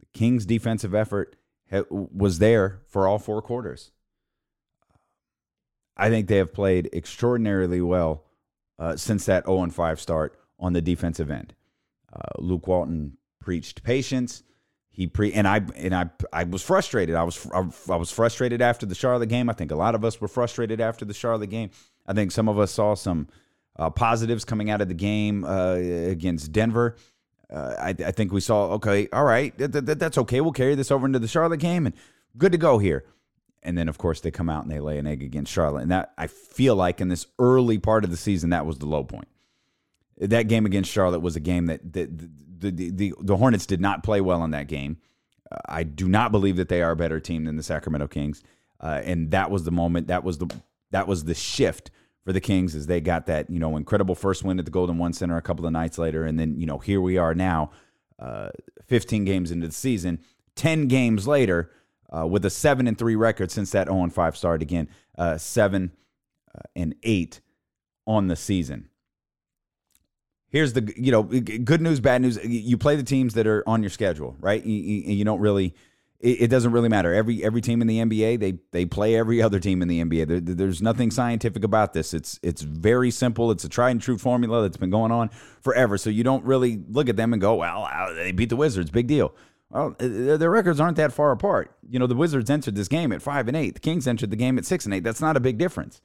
The 0.00 0.06
Kings' 0.18 0.46
defensive 0.46 0.94
effort 0.94 1.36
was 1.88 2.38
there 2.38 2.80
for 2.86 3.08
all 3.08 3.18
four 3.18 3.40
quarters. 3.42 3.90
I 5.96 6.10
think 6.10 6.28
they 6.28 6.36
have 6.36 6.52
played 6.52 6.90
extraordinarily 6.92 7.80
well 7.80 8.24
uh, 8.78 8.96
since 8.96 9.26
that 9.26 9.46
0 9.46 9.68
5 9.68 10.00
start 10.00 10.38
on 10.58 10.72
the 10.72 10.82
defensive 10.82 11.30
end. 11.30 11.54
Uh, 12.12 12.20
Luke 12.38 12.66
Walton 12.66 13.16
preached 13.40 13.82
patience. 13.82 14.42
He 14.90 15.06
pre 15.06 15.32
and 15.32 15.48
I 15.48 15.62
and 15.76 15.94
I 15.94 16.10
I 16.32 16.44
was 16.44 16.62
frustrated. 16.62 17.14
I 17.14 17.22
was 17.22 17.48
I 17.88 17.96
was 17.96 18.10
frustrated 18.10 18.60
after 18.60 18.84
the 18.84 18.94
Charlotte 18.94 19.30
game. 19.30 19.48
I 19.48 19.54
think 19.54 19.70
a 19.70 19.76
lot 19.76 19.94
of 19.94 20.04
us 20.04 20.20
were 20.20 20.28
frustrated 20.28 20.82
after 20.82 21.06
the 21.06 21.14
Charlotte 21.14 21.48
game. 21.48 21.70
I 22.06 22.12
think 22.12 22.32
some 22.32 22.48
of 22.48 22.58
us 22.58 22.72
saw 22.72 22.94
some 22.94 23.28
uh, 23.76 23.90
positives 23.90 24.44
coming 24.44 24.70
out 24.70 24.80
of 24.80 24.88
the 24.88 24.94
game 24.94 25.44
uh, 25.44 25.74
against 25.74 26.52
Denver. 26.52 26.96
Uh, 27.50 27.74
I, 27.78 27.88
I, 27.90 28.10
think 28.12 28.32
we 28.32 28.40
saw, 28.40 28.70
okay, 28.72 29.08
all 29.12 29.24
right, 29.24 29.56
th- 29.56 29.72
th- 29.72 29.84
that's 29.84 30.16
okay. 30.18 30.40
We'll 30.40 30.52
carry 30.52 30.74
this 30.74 30.90
over 30.90 31.06
into 31.06 31.18
the 31.18 31.28
Charlotte 31.28 31.60
game 31.60 31.86
and 31.86 31.94
good 32.36 32.52
to 32.52 32.58
go 32.58 32.78
here. 32.78 33.04
And 33.62 33.76
then, 33.78 33.88
of 33.88 33.98
course, 33.98 34.20
they 34.20 34.30
come 34.30 34.48
out 34.48 34.64
and 34.64 34.72
they 34.72 34.80
lay 34.80 34.98
an 34.98 35.06
egg 35.06 35.22
against 35.22 35.52
Charlotte. 35.52 35.82
And 35.82 35.90
that, 35.90 36.12
I 36.18 36.26
feel 36.26 36.74
like 36.74 37.00
in 37.00 37.08
this 37.08 37.26
early 37.38 37.78
part 37.78 38.04
of 38.04 38.10
the 38.10 38.16
season, 38.16 38.50
that 38.50 38.66
was 38.66 38.78
the 38.78 38.86
low 38.86 39.04
point. 39.04 39.28
That 40.18 40.48
game 40.48 40.66
against 40.66 40.90
Charlotte 40.90 41.20
was 41.20 41.36
a 41.36 41.40
game 41.40 41.66
that, 41.66 41.92
that 41.92 42.18
the, 42.18 42.70
the, 42.70 42.90
the, 42.90 43.14
the 43.20 43.36
Hornets 43.36 43.66
did 43.66 43.80
not 43.80 44.02
play 44.02 44.20
well 44.20 44.42
in 44.44 44.50
that 44.50 44.66
game. 44.66 44.96
Uh, 45.50 45.58
I 45.66 45.82
do 45.84 46.08
not 46.08 46.32
believe 46.32 46.56
that 46.56 46.68
they 46.68 46.82
are 46.82 46.92
a 46.92 46.96
better 46.96 47.20
team 47.20 47.44
than 47.44 47.56
the 47.56 47.62
Sacramento 47.62 48.08
Kings. 48.08 48.42
Uh, 48.80 49.00
and 49.04 49.30
that 49.30 49.50
was 49.50 49.64
the 49.64 49.70
moment, 49.70 50.08
that 50.08 50.24
was 50.24 50.38
the 50.38 50.48
that 50.92 51.08
was 51.08 51.24
the 51.24 51.34
shift 51.34 51.90
for 52.24 52.32
the 52.32 52.40
Kings 52.40 52.74
as 52.74 52.86
they 52.86 53.00
got 53.00 53.26
that 53.26 53.50
you 53.50 53.58
know 53.58 53.76
incredible 53.76 54.14
first 54.14 54.44
win 54.44 54.58
at 54.58 54.64
the 54.64 54.70
Golden 54.70 54.98
One 54.98 55.12
Center 55.12 55.36
a 55.36 55.42
couple 55.42 55.66
of 55.66 55.72
nights 55.72 55.98
later, 55.98 56.24
and 56.24 56.38
then 56.38 56.58
you 56.58 56.66
know 56.66 56.78
here 56.78 57.00
we 57.00 57.18
are 57.18 57.34
now, 57.34 57.72
uh, 58.18 58.50
15 58.86 59.24
games 59.24 59.50
into 59.50 59.66
the 59.66 59.72
season, 59.72 60.20
10 60.54 60.86
games 60.86 61.26
later, 61.26 61.70
uh, 62.16 62.26
with 62.26 62.44
a 62.44 62.50
seven 62.50 62.86
and 62.86 62.96
three 62.96 63.16
record 63.16 63.50
since 63.50 63.72
that 63.72 63.88
0 63.88 64.04
and 64.04 64.14
five 64.14 64.36
started 64.36 64.62
again, 64.62 64.88
uh, 65.18 65.36
seven 65.36 65.92
uh, 66.54 66.60
and 66.76 66.94
eight 67.02 67.40
on 68.06 68.28
the 68.28 68.36
season. 68.36 68.88
Here's 70.48 70.74
the 70.74 70.92
you 70.96 71.10
know 71.10 71.22
good 71.22 71.80
news, 71.80 71.98
bad 71.98 72.22
news. 72.22 72.38
You 72.44 72.76
play 72.76 72.94
the 72.94 73.02
teams 73.02 73.34
that 73.34 73.46
are 73.46 73.66
on 73.66 73.82
your 73.82 73.90
schedule, 73.90 74.36
right? 74.38 74.62
You, 74.62 74.74
you, 74.74 75.14
you 75.14 75.24
don't 75.24 75.40
really 75.40 75.74
it, 76.22 76.48
doesn't 76.48 76.70
really 76.70 76.88
matter. 76.88 77.12
Every 77.12 77.42
every 77.44 77.60
team 77.60 77.80
in 77.80 77.88
the 77.88 77.98
NBA 77.98 78.38
they 78.38 78.58
they 78.70 78.86
play 78.86 79.16
every 79.16 79.42
other 79.42 79.58
team 79.58 79.82
in 79.82 79.88
the 79.88 80.02
NBA. 80.02 80.28
There, 80.28 80.40
there's 80.40 80.80
nothing 80.80 81.10
scientific 81.10 81.64
about 81.64 81.92
this. 81.92 82.14
It's 82.14 82.38
it's 82.42 82.62
very 82.62 83.10
simple. 83.10 83.50
It's 83.50 83.64
a 83.64 83.68
tried 83.68 83.90
and 83.90 84.00
true 84.00 84.18
formula 84.18 84.62
that's 84.62 84.76
been 84.76 84.90
going 84.90 85.10
on 85.10 85.30
forever. 85.60 85.98
So 85.98 86.10
you 86.10 86.22
don't 86.22 86.44
really 86.44 86.80
look 86.88 87.08
at 87.08 87.16
them 87.16 87.32
and 87.32 87.42
go, 87.42 87.56
well, 87.56 87.88
they 88.14 88.30
beat 88.30 88.50
the 88.50 88.56
Wizards, 88.56 88.90
big 88.90 89.08
deal. 89.08 89.34
Well, 89.70 89.96
uh, 89.98 90.36
their 90.36 90.50
records 90.50 90.80
aren't 90.80 90.96
that 90.98 91.12
far 91.12 91.32
apart. 91.32 91.74
You 91.88 91.98
know, 91.98 92.06
the 92.06 92.14
Wizards 92.14 92.50
entered 92.50 92.76
this 92.76 92.88
game 92.88 93.10
at 93.10 93.20
five 93.20 93.48
and 93.48 93.56
eight. 93.56 93.74
The 93.74 93.80
Kings 93.80 94.06
entered 94.06 94.30
the 94.30 94.36
game 94.36 94.58
at 94.58 94.64
six 94.64 94.84
and 94.84 94.94
eight. 94.94 95.02
That's 95.02 95.20
not 95.20 95.36
a 95.36 95.40
big 95.40 95.58
difference. 95.58 96.00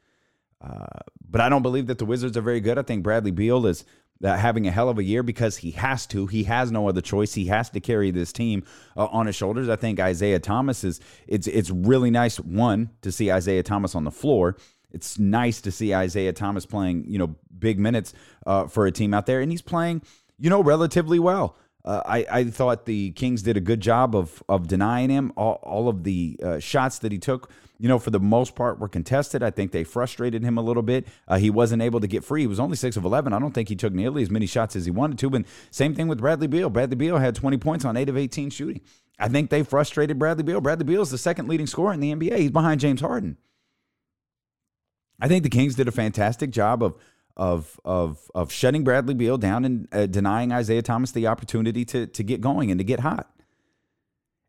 Uh, 0.60 0.86
but 1.30 1.42
I 1.42 1.50
don't 1.50 1.62
believe 1.62 1.88
that 1.88 2.00
the 2.00 2.06
Wizards 2.06 2.36
are 2.38 2.42
very 2.42 2.62
good. 2.62 2.80
I 2.80 2.82
think 2.82 3.04
Bradley 3.04 3.32
Beal 3.32 3.68
is 3.68 3.86
having 4.24 4.68
a 4.68 4.72
hell 4.72 4.90
of 4.90 4.98
a 4.98 5.04
year 5.04 5.24
because 5.24 5.58
he 5.58 5.72
has 5.72 6.06
to. 6.08 6.28
He 6.28 6.44
has 6.46 6.72
no 6.72 6.88
other 6.88 7.02
choice. 7.02 7.34
He 7.34 7.46
has 7.46 7.70
to 7.72 7.80
carry 7.80 8.12
this 8.12 8.34
team 8.34 8.64
uh, 8.96 9.06
on 9.08 9.26
his 9.28 9.36
shoulders. 9.36 9.70
I 9.70 9.76
think 9.76 10.00
Isaiah 10.00 10.40
Thomas 10.40 10.84
is. 10.84 11.00
It's 11.28 11.48
it's 11.48 11.70
really 11.70 12.12
nice 12.12 12.40
one 12.40 12.92
to 13.02 13.12
see 13.12 13.32
Isaiah 13.32 13.64
Thomas 13.64 13.96
on 13.96 14.04
the 14.04 14.12
floor. 14.12 14.58
It's 14.92 15.20
nice 15.20 15.62
to 15.62 15.72
see 15.72 15.94
Isaiah 15.94 16.34
Thomas 16.34 16.66
playing 16.66 17.06
you 17.08 17.20
know 17.20 17.36
big 17.58 17.80
minutes 17.80 18.14
uh, 18.46 18.68
for 18.68 18.88
a 18.88 18.92
team 18.92 19.14
out 19.14 19.26
there, 19.26 19.42
and 19.42 19.52
he's 19.52 19.62
playing 19.62 20.02
you 20.40 20.50
know 20.50 20.62
relatively 20.62 21.20
well. 21.20 21.56
Uh, 21.86 22.02
I, 22.06 22.26
I 22.30 22.44
thought 22.46 22.86
the 22.86 23.12
Kings 23.12 23.44
did 23.44 23.56
a 23.56 23.62
good 23.62 23.80
job 23.80 24.16
of 24.16 24.44
of 24.50 24.68
denying 24.68 25.10
him 25.10 25.32
all, 25.38 25.60
all 25.64 25.90
of 25.90 26.04
the 26.04 26.40
uh, 26.44 26.60
shots 26.60 27.00
that 27.00 27.12
he 27.12 27.18
took. 27.18 27.52
You 27.80 27.88
know, 27.88 28.00
for 28.00 28.10
the 28.10 28.20
most 28.20 28.56
part, 28.56 28.80
were 28.80 28.88
contested. 28.88 29.44
I 29.44 29.52
think 29.52 29.72
they 29.72 29.84
frustrated 29.84 30.44
him 30.44 30.58
a 30.58 30.62
little 30.62 30.82
bit. 30.82 31.08
Uh, 31.28 31.38
he 31.38 31.50
wasn't 31.50 31.82
able 31.82 32.00
to 32.00 32.08
get 32.08 32.24
free. 32.24 32.42
He 32.42 32.48
was 32.48 32.60
only 32.60 32.76
six 32.76 32.98
of 32.98 33.06
eleven. 33.06 33.34
I 33.34 33.40
don't 33.40 33.54
think 33.54 33.70
he 33.70 33.76
took 33.76 33.94
nearly 33.94 34.24
as 34.24 34.32
many 34.32 34.48
shots 34.48 34.76
as 34.76 34.86
he 34.86 34.92
wanted 34.92 35.20
to. 35.20 35.30
But 35.30 35.46
same 35.70 35.94
thing 35.94 36.08
with 36.08 36.20
Bradley 36.20 36.48
Beal. 36.48 36.70
Bradley 36.70 36.96
Beal 36.96 37.18
had 37.18 37.36
twenty 37.36 37.58
points 37.58 37.86
on 37.86 37.96
eight 37.96 38.10
of 38.10 38.18
eighteen 38.18 38.50
shooting. 38.50 38.82
I 39.20 39.28
think 39.28 39.50
they 39.50 39.64
frustrated 39.64 40.20
Bradley 40.20 40.44
Beal. 40.44 40.62
Bradley 40.62 40.86
Beal 40.86 41.02
is 41.02 41.12
the 41.12 41.18
second 41.18 41.48
leading 41.48 41.68
scorer 41.68 41.94
in 41.94 42.00
the 42.00 42.14
NBA. 42.14 42.38
He's 42.38 42.52
behind 42.52 42.80
James 42.80 43.02
Harden. 43.02 43.38
I 45.20 45.28
think 45.28 45.44
the 45.44 45.50
Kings 45.50 45.76
did 45.76 45.88
a 45.88 45.92
fantastic 45.92 46.52
job 46.52 46.84
of 46.84 46.98
of 47.36 47.80
of 47.86 48.30
of 48.34 48.52
shutting 48.52 48.84
Bradley 48.84 49.14
Beal 49.14 49.38
down 49.38 49.66
and 49.66 49.88
uh, 49.92 50.08
denying 50.08 50.52
Isaiah 50.52 50.82
Thomas 50.82 51.12
the 51.12 51.28
opportunity 51.28 51.86
to 51.86 52.08
to 52.08 52.24
get 52.24 52.42
going 52.42 52.72
and 52.72 52.80
to 52.80 52.84
get 52.84 53.00
hot. 53.02 53.32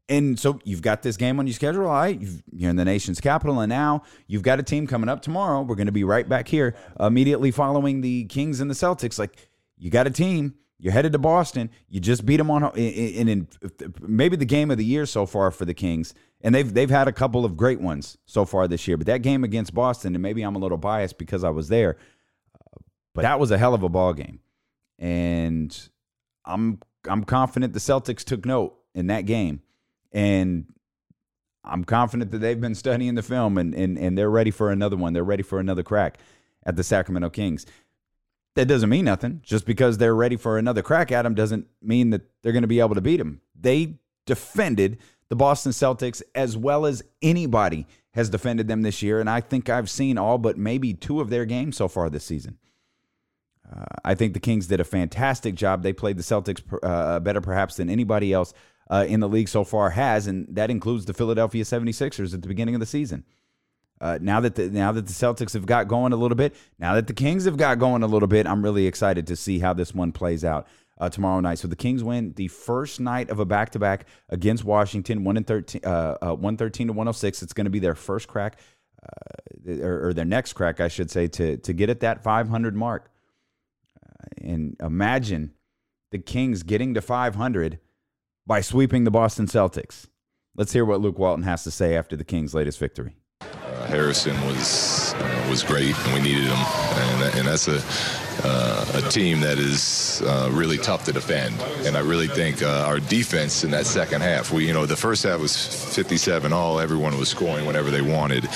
And 0.09 0.39
so 0.39 0.59
you've 0.65 0.81
got 0.81 1.03
this 1.03 1.19
game 1.19 1.39
on 1.39 1.47
your 1.47 1.55
schedule, 1.55 1.87
all 1.87 1.93
right? 1.93 2.19
You're 2.53 2.71
in 2.71 2.77
the 2.77 2.85
nation's 2.85 3.21
capital, 3.21 3.61
and 3.61 3.69
now 3.69 4.03
you've 4.27 4.43
got 4.43 4.59
a 4.59 4.63
team 4.63 4.87
coming 4.87 5.09
up 5.09 5.21
tomorrow. 5.21 5.61
We're 5.63 5.75
going 5.75 5.87
to 5.87 5.93
be 5.93 6.05
right 6.05 6.27
back 6.27 6.49
here 6.49 6.75
immediately 6.99 7.51
following 7.51 8.01
the 8.01 8.25
Kings 8.25 8.61
and 8.61 8.71
the 8.71 8.75
Celtics. 8.75 9.19
Like 9.19 9.37
you 9.77 9.91
got 9.91 10.07
a 10.07 10.11
team. 10.11 10.55
You're 10.81 10.93
headed 10.93 11.13
to 11.13 11.19
Boston. 11.19 11.71
You 11.89 12.01
just 12.01 12.25
beat 12.25 12.37
them 12.37 12.51
on, 12.51 12.71
in, 12.77 13.29
in 13.29 13.49
maybe 14.01 14.37
the 14.37 14.45
game 14.45 14.71
of 14.71 14.79
the 14.79 14.85
year 14.85 15.07
so 15.07 15.27
far 15.27 15.51
for 15.51 15.65
the 15.65 15.75
Kings, 15.75 16.15
and 16.41 16.55
they've 16.55 16.73
they've 16.73 16.89
had 16.89 17.09
a 17.09 17.13
couple 17.13 17.45
of 17.45 17.57
great 17.57 17.81
ones 17.81 18.17
so 18.27 18.45
far 18.45 18.69
this 18.69 18.87
year. 18.87 18.97
But 18.97 19.09
that 19.09 19.23
game 19.23 19.43
against 19.45 19.75
Boston, 19.75 20.15
and 20.15 20.23
maybe 20.23 20.43
I'm 20.43 20.55
a 20.55 20.61
little 20.61 20.79
biased 20.79 21.19
because 21.19 21.43
I 21.43 21.51
was 21.51 21.69
there, 21.69 21.97
but 23.13 23.23
that 23.23 23.41
was 23.41 23.51
a 23.51 23.59
hell 23.59 23.75
of 23.75 23.83
a 23.83 23.89
ball 23.89 24.15
game, 24.15 24.39
and 25.01 25.77
I'm 26.45 26.79
I'm 27.09 27.25
confident 27.25 27.73
the 27.73 27.81
Celtics 27.81 28.23
took 28.23 28.47
note 28.47 28.79
in 28.95 29.09
that 29.09 29.23
game 29.23 29.63
and 30.13 30.67
I'm 31.65 31.85
confident 31.85 32.31
that 32.31 32.39
they've 32.39 32.61
been 32.61 32.75
studying 32.75 33.15
the 33.15 33.23
film 33.23 33.59
and, 33.59 33.75
and, 33.75 33.99
and 33.99 34.17
they're 34.17 34.31
ready 34.31 34.51
for 34.51 34.71
another 34.71 34.97
one. 34.97 35.13
They're 35.13 35.25
ready 35.25 35.43
for 35.43 35.61
another 35.61 35.83
crack 35.83 36.19
at 36.65 36.77
the 36.77 36.83
Sacramento 36.83 37.31
Kings. 37.31 37.67
That 38.55 38.67
doesn't 38.67 38.89
mean 38.89 39.05
nothing. 39.05 39.41
Just 39.45 39.67
because 39.67 39.99
they're 39.99 40.15
ready 40.15 40.37
for 40.37 40.59
another 40.59 40.83
crack 40.83 41.13
at 41.13 41.23
them 41.23 41.35
doesn't 41.35 41.67
mean 41.83 42.11
that 42.11 42.23
they're 42.43 42.53
going 42.53 42.63
to 42.63 42.69
be 42.69 42.81
able 42.81 42.95
to 42.95 43.01
beat 43.01 43.19
them. 43.19 43.41
They 43.59 43.99
defended 44.27 44.99
the 45.29 45.37
Boston 45.37 45.73
Celtics 45.73 46.23
as 46.35 46.57
well 46.57 46.87
as 46.87 47.03
anybody 47.23 47.87
has 48.13 48.31
defended 48.31 48.67
them 48.67 48.83
this 48.83 49.03
year. 49.03 49.21
And 49.21 49.29
I 49.29 49.41
think 49.41 49.69
I've 49.69 49.91
seen 49.91 50.19
all 50.19 50.39
but 50.39 50.57
maybe 50.57 50.95
two 50.95 51.21
of 51.21 51.31
their 51.31 51.45
games 51.45 51.77
so 51.77 51.87
far 51.87 52.09
this 52.11 52.25
season. 52.25 52.59
Uh, 53.71 53.85
I 54.05 54.15
think 54.15 54.33
the 54.33 54.41
Kings 54.41 54.67
did 54.67 54.81
a 54.81 54.85
fantastic 54.85 55.55
job. 55.55 55.83
They 55.83 55.93
played 55.93 56.17
the 56.17 56.23
Celtics 56.23 56.63
uh, 56.83 57.21
better, 57.21 57.43
perhaps, 57.43 57.77
than 57.77 57.91
anybody 57.91 58.33
else 58.33 58.55
uh, 58.91 59.05
in 59.09 59.21
the 59.21 59.29
league 59.29 59.49
so 59.49 59.65
far 59.65 59.91
has, 59.91 60.27
and 60.27 60.47
that 60.51 60.71
includes 60.71 61.05
the 61.05 61.15
Philadelphia 61.15 61.65
76ers 61.65 62.35
at 62.35 62.43
the 62.43 62.49
beginning 62.49 62.75
of 62.75 62.81
the 62.81 62.87
season. 62.87 63.25
Uh, 64.01 64.19
now 64.21 64.41
that 64.41 64.55
the 64.55 64.69
now 64.71 64.93
that 64.93 65.07
the 65.07 65.13
Celtics 65.13 65.55
have 65.55 65.67
got 65.67 65.89
going 65.89 66.13
a 66.13 66.17
little 66.17 66.37
bit, 66.37 66.55
now 66.79 66.95
that 66.95 67.07
the 67.09 67.13
Kings 67.13 67.45
have 67.47 67.57
got 67.57 67.79
going 67.79 68.03
a 68.03 68.07
little 68.07 68.29
bit, 68.29 68.47
I'm 68.47 68.63
really 68.63 68.87
excited 68.87 69.27
to 69.27 69.37
see 69.37 69.59
how 69.59 69.73
this 69.73 69.93
one 69.93 70.13
plays 70.13 70.45
out 70.45 70.69
uh, 70.99 71.09
tomorrow 71.09 71.41
night. 71.41 71.59
So 71.59 71.69
the 71.69 71.77
Kings 71.77 72.05
win 72.05 72.33
the 72.35 72.49
first 72.49 73.01
night 73.01 73.29
of 73.31 73.41
a 73.41 73.45
back 73.45 73.71
to 73.71 73.79
back 73.79 74.07
against 74.29 74.65
Washington, 74.65 75.25
one 75.25 75.37
and 75.37 75.47
thirteen, 75.47 75.81
uh, 75.85 76.17
uh, 76.23 76.35
one 76.35 76.57
thirteen 76.57 76.87
to 76.87 76.93
one 76.93 77.07
hundred 77.07 77.17
oh 77.17 77.19
six. 77.19 77.43
It's 77.43 77.53
going 77.53 77.65
to 77.65 77.71
be 77.71 77.81
their 77.81 77.97
first 77.97 78.29
crack, 78.29 78.61
uh, 79.03 79.83
or, 79.83 80.09
or, 80.09 80.15
their 80.15 80.25
next 80.25 80.53
crack, 80.53 80.81
I 80.81 80.89
should 80.89 81.11
say, 81.11 81.27
to 81.29 81.57
to 81.57 81.73
get 81.73 81.91
at 81.91 82.01
that 82.01 82.23
500 82.23 82.77
mark. 82.77 83.11
Uh, 83.97 84.47
and 84.47 84.77
imagine 84.81 85.55
the 86.11 86.19
Kings 86.19 86.63
getting 86.63 86.95
to 86.95 87.03
500 87.03 87.81
by 88.49 88.63
sweeping 88.63 89.05
the 89.05 89.11
Boston 89.11 89.47
Celtics. 89.47 90.07
Let's 90.57 90.73
hear 90.73 90.85
what 90.85 91.03
Luke 91.03 91.19
Walton 91.19 91.45
has 91.45 91.63
to 91.65 91.71
say 91.71 91.95
after 91.95 92.17
the 92.17 92.25
Kings' 92.25 92.55
latest 92.55 92.79
victory. 92.79 93.15
Uh, 93.43 93.87
Harrison 93.87 94.35
was 94.47 95.13
uh, 95.15 95.47
was 95.51 95.63
great, 95.63 95.95
and 95.95 96.15
we 96.15 96.21
needed 96.21 96.45
him, 96.45 96.57
and, 96.57 97.39
and 97.39 97.47
that's 97.47 97.69
a 97.69 97.81
uh, 98.45 98.87
a 98.95 99.03
team 99.11 99.41
that 99.41 99.59
is 99.59 100.23
uh, 100.25 100.49
really 100.53 100.79
tough 100.79 101.05
to 101.05 101.13
defend. 101.13 101.55
And 101.87 101.97
I 101.97 102.01
really 102.01 102.29
think 102.29 102.63
uh, 102.63 102.85
our 102.87 103.01
defense 103.01 103.65
in 103.65 103.71
that 103.73 103.85
second 103.85 104.23
half, 104.23 104.51
we 104.51 104.67
you 104.67 104.73
know 104.73 104.87
the 104.87 104.97
first 104.97 105.23
half 105.25 105.41
was 105.41 105.95
57 105.95 106.53
all, 106.53 106.81
everyone 106.81 107.19
was 107.19 107.29
scoring 107.29 107.67
whenever 107.67 107.91
they 107.91 108.03
wanted, 108.03 108.49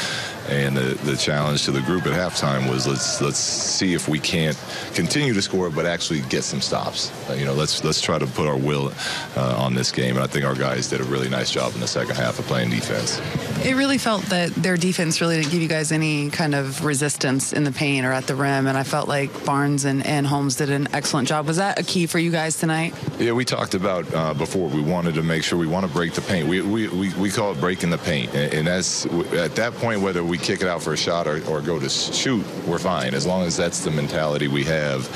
and 0.48 0.76
the, 0.76 0.94
the 1.04 1.16
challenge 1.16 1.64
to 1.64 1.70
the 1.70 1.80
group 1.82 2.06
at 2.06 2.12
halftime 2.12 2.68
was 2.70 2.86
let's 2.86 3.20
let's 3.20 3.38
see 3.38 3.94
if 3.94 4.08
we 4.08 4.18
can't 4.18 4.58
continue 4.94 5.34
to 5.34 5.42
score, 5.42 5.70
but 5.70 5.86
actually 5.86 6.20
get 6.22 6.42
some 6.42 6.60
stops. 6.60 7.10
Uh, 7.28 7.34
you 7.34 7.44
know, 7.44 7.52
let's 7.52 7.84
let's 7.84 8.00
try 8.00 8.18
to 8.18 8.26
put 8.26 8.46
our 8.46 8.56
will 8.56 8.92
uh, 9.36 9.56
on 9.58 9.74
this 9.74 9.90
game, 9.92 10.16
and 10.16 10.24
I 10.24 10.26
think 10.26 10.44
our 10.44 10.54
guys 10.54 10.88
did 10.88 11.00
a 11.00 11.04
really 11.04 11.28
nice 11.28 11.50
job 11.50 11.74
in 11.74 11.80
the 11.80 11.86
second 11.86 12.16
half 12.16 12.38
of 12.38 12.46
playing 12.46 12.70
defense. 12.70 13.20
It 13.64 13.76
really 13.76 13.98
felt 13.98 14.22
that 14.24 14.50
their 14.54 14.76
defense 14.76 15.20
really 15.20 15.36
didn't 15.36 15.52
give 15.52 15.62
you 15.62 15.68
guys 15.68 15.92
any 15.92 16.30
kind 16.30 16.54
of 16.54 16.84
resistance 16.84 17.52
in 17.52 17.64
the 17.64 17.72
paint 17.72 18.04
or 18.04 18.12
at 18.12 18.26
the 18.26 18.34
rim, 18.34 18.66
and 18.66 18.76
I 18.76 18.82
felt 18.82 19.08
like 19.08 19.44
Barnes 19.44 19.84
and, 19.84 20.04
and 20.06 20.26
Holmes 20.26 20.56
did 20.56 20.70
an 20.70 20.88
excellent 20.92 21.28
job. 21.28 21.46
Was 21.46 21.58
that 21.58 21.78
a 21.78 21.82
key 21.82 22.06
for 22.06 22.18
you 22.18 22.30
guys 22.30 22.58
tonight? 22.58 22.94
Yeah, 23.18 23.32
we 23.32 23.44
talked 23.44 23.74
about 23.74 24.12
uh, 24.14 24.34
before. 24.34 24.68
We 24.68 24.82
wanted 24.82 25.14
to 25.14 25.22
make 25.22 25.44
sure 25.44 25.58
we 25.58 25.66
want 25.66 25.86
to 25.86 25.92
break 25.92 26.14
the 26.14 26.22
paint. 26.22 26.48
We 26.48 26.60
we, 26.60 26.88
we, 26.88 27.14
we 27.14 27.30
call 27.30 27.52
it 27.52 27.60
breaking 27.60 27.90
the 27.90 27.98
paint, 27.98 28.34
and, 28.34 28.52
and 28.52 28.66
that's 28.66 29.06
at 29.06 29.54
that 29.56 29.74
point 29.74 30.00
whether 30.00 30.24
we 30.32 30.38
kick 30.38 30.62
it 30.62 30.66
out 30.66 30.82
for 30.82 30.94
a 30.94 30.96
shot 30.96 31.26
or, 31.26 31.46
or 31.46 31.60
go 31.60 31.78
to 31.78 31.90
shoot, 31.90 32.42
we're 32.66 32.78
fine 32.78 33.12
as 33.12 33.26
long 33.26 33.42
as 33.42 33.54
that's 33.54 33.80
the 33.80 33.90
mentality 33.90 34.48
we 34.48 34.64
have. 34.64 35.06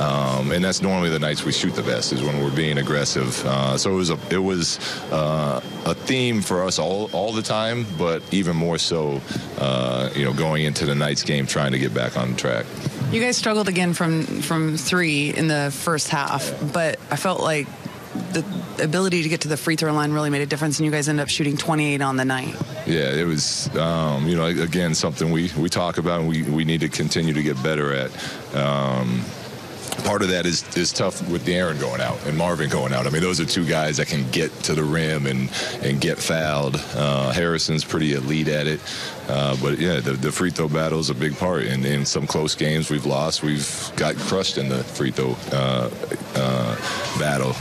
Um, 0.00 0.50
and 0.50 0.64
that's 0.64 0.82
normally 0.82 1.10
the 1.10 1.20
nights 1.20 1.44
we 1.44 1.52
shoot 1.52 1.76
the 1.76 1.82
best 1.84 2.12
is 2.12 2.20
when 2.24 2.42
we're 2.42 2.54
being 2.56 2.78
aggressive. 2.78 3.40
Uh, 3.46 3.78
so 3.78 3.92
it 3.92 3.94
was 3.94 4.10
a 4.10 4.18
it 4.32 4.42
was 4.42 4.80
uh, 5.12 5.60
a 5.86 5.94
theme 5.94 6.42
for 6.42 6.64
us 6.64 6.80
all 6.80 7.08
all 7.12 7.32
the 7.32 7.40
time, 7.40 7.86
but 7.96 8.20
even 8.34 8.56
more 8.56 8.76
so, 8.76 9.20
uh, 9.58 10.10
you 10.16 10.24
know, 10.24 10.32
going 10.32 10.64
into 10.64 10.86
the 10.86 10.94
night's 10.96 11.22
game, 11.22 11.46
trying 11.46 11.70
to 11.70 11.78
get 11.78 11.94
back 11.94 12.16
on 12.16 12.34
track. 12.34 12.66
You 13.12 13.20
guys 13.20 13.36
struggled 13.36 13.68
again 13.68 13.94
from 13.94 14.24
from 14.42 14.76
three 14.76 15.32
in 15.32 15.46
the 15.46 15.70
first 15.72 16.08
half, 16.08 16.52
but 16.72 16.98
I 17.12 17.16
felt 17.16 17.40
like 17.40 17.68
the 18.32 18.44
ability 18.82 19.22
to 19.22 19.28
get 19.28 19.42
to 19.42 19.48
the 19.48 19.56
free 19.56 19.76
throw 19.76 19.92
line 19.92 20.10
really 20.10 20.30
made 20.30 20.42
a 20.42 20.46
difference, 20.46 20.80
and 20.80 20.86
you 20.86 20.90
guys 20.90 21.08
end 21.08 21.20
up 21.20 21.28
shooting 21.28 21.56
28 21.56 22.00
on 22.00 22.16
the 22.16 22.24
night. 22.24 22.56
Yeah, 22.86 23.10
it 23.10 23.26
was, 23.26 23.74
um, 23.76 24.28
you 24.28 24.36
know, 24.36 24.44
again, 24.44 24.94
something 24.94 25.30
we, 25.30 25.50
we 25.58 25.68
talk 25.68 25.96
about 25.98 26.20
and 26.20 26.28
we, 26.28 26.42
we 26.42 26.64
need 26.64 26.80
to 26.80 26.88
continue 26.88 27.32
to 27.32 27.42
get 27.42 27.60
better 27.62 27.94
at. 27.94 28.10
Um, 28.54 29.24
part 30.04 30.22
of 30.22 30.28
that 30.28 30.44
is 30.46 30.64
is 30.76 30.92
tough 30.92 31.26
with 31.28 31.46
De'Aaron 31.46 31.80
going 31.80 32.00
out 32.00 32.24
and 32.26 32.36
Marvin 32.36 32.68
going 32.68 32.92
out. 32.92 33.06
I 33.06 33.10
mean, 33.10 33.22
those 33.22 33.40
are 33.40 33.44
two 33.44 33.64
guys 33.64 33.96
that 33.96 34.06
can 34.06 34.28
get 34.30 34.52
to 34.64 34.74
the 34.74 34.82
rim 34.82 35.26
and 35.26 35.50
and 35.82 36.00
get 36.00 36.18
fouled. 36.18 36.76
Uh, 36.94 37.32
Harrison's 37.32 37.84
pretty 37.84 38.14
elite 38.14 38.48
at 38.48 38.66
it, 38.66 38.80
uh, 39.28 39.56
but 39.62 39.78
yeah, 39.78 40.00
the, 40.00 40.12
the, 40.12 40.32
free 40.32 40.50
throw 40.50 40.68
battle 40.68 40.98
is 40.98 41.10
a 41.10 41.14
big 41.14 41.36
part. 41.36 41.64
And 41.64 41.84
in 41.84 42.04
some 42.04 42.26
close 42.26 42.54
games 42.54 42.90
we've 42.90 43.06
lost, 43.06 43.42
we've 43.42 43.92
got 43.96 44.16
crushed 44.16 44.58
in 44.58 44.68
the 44.68 44.84
free 44.84 45.10
throw 45.10 45.36
uh, 45.52 45.90
uh 46.34 47.18
battle. 47.18 47.54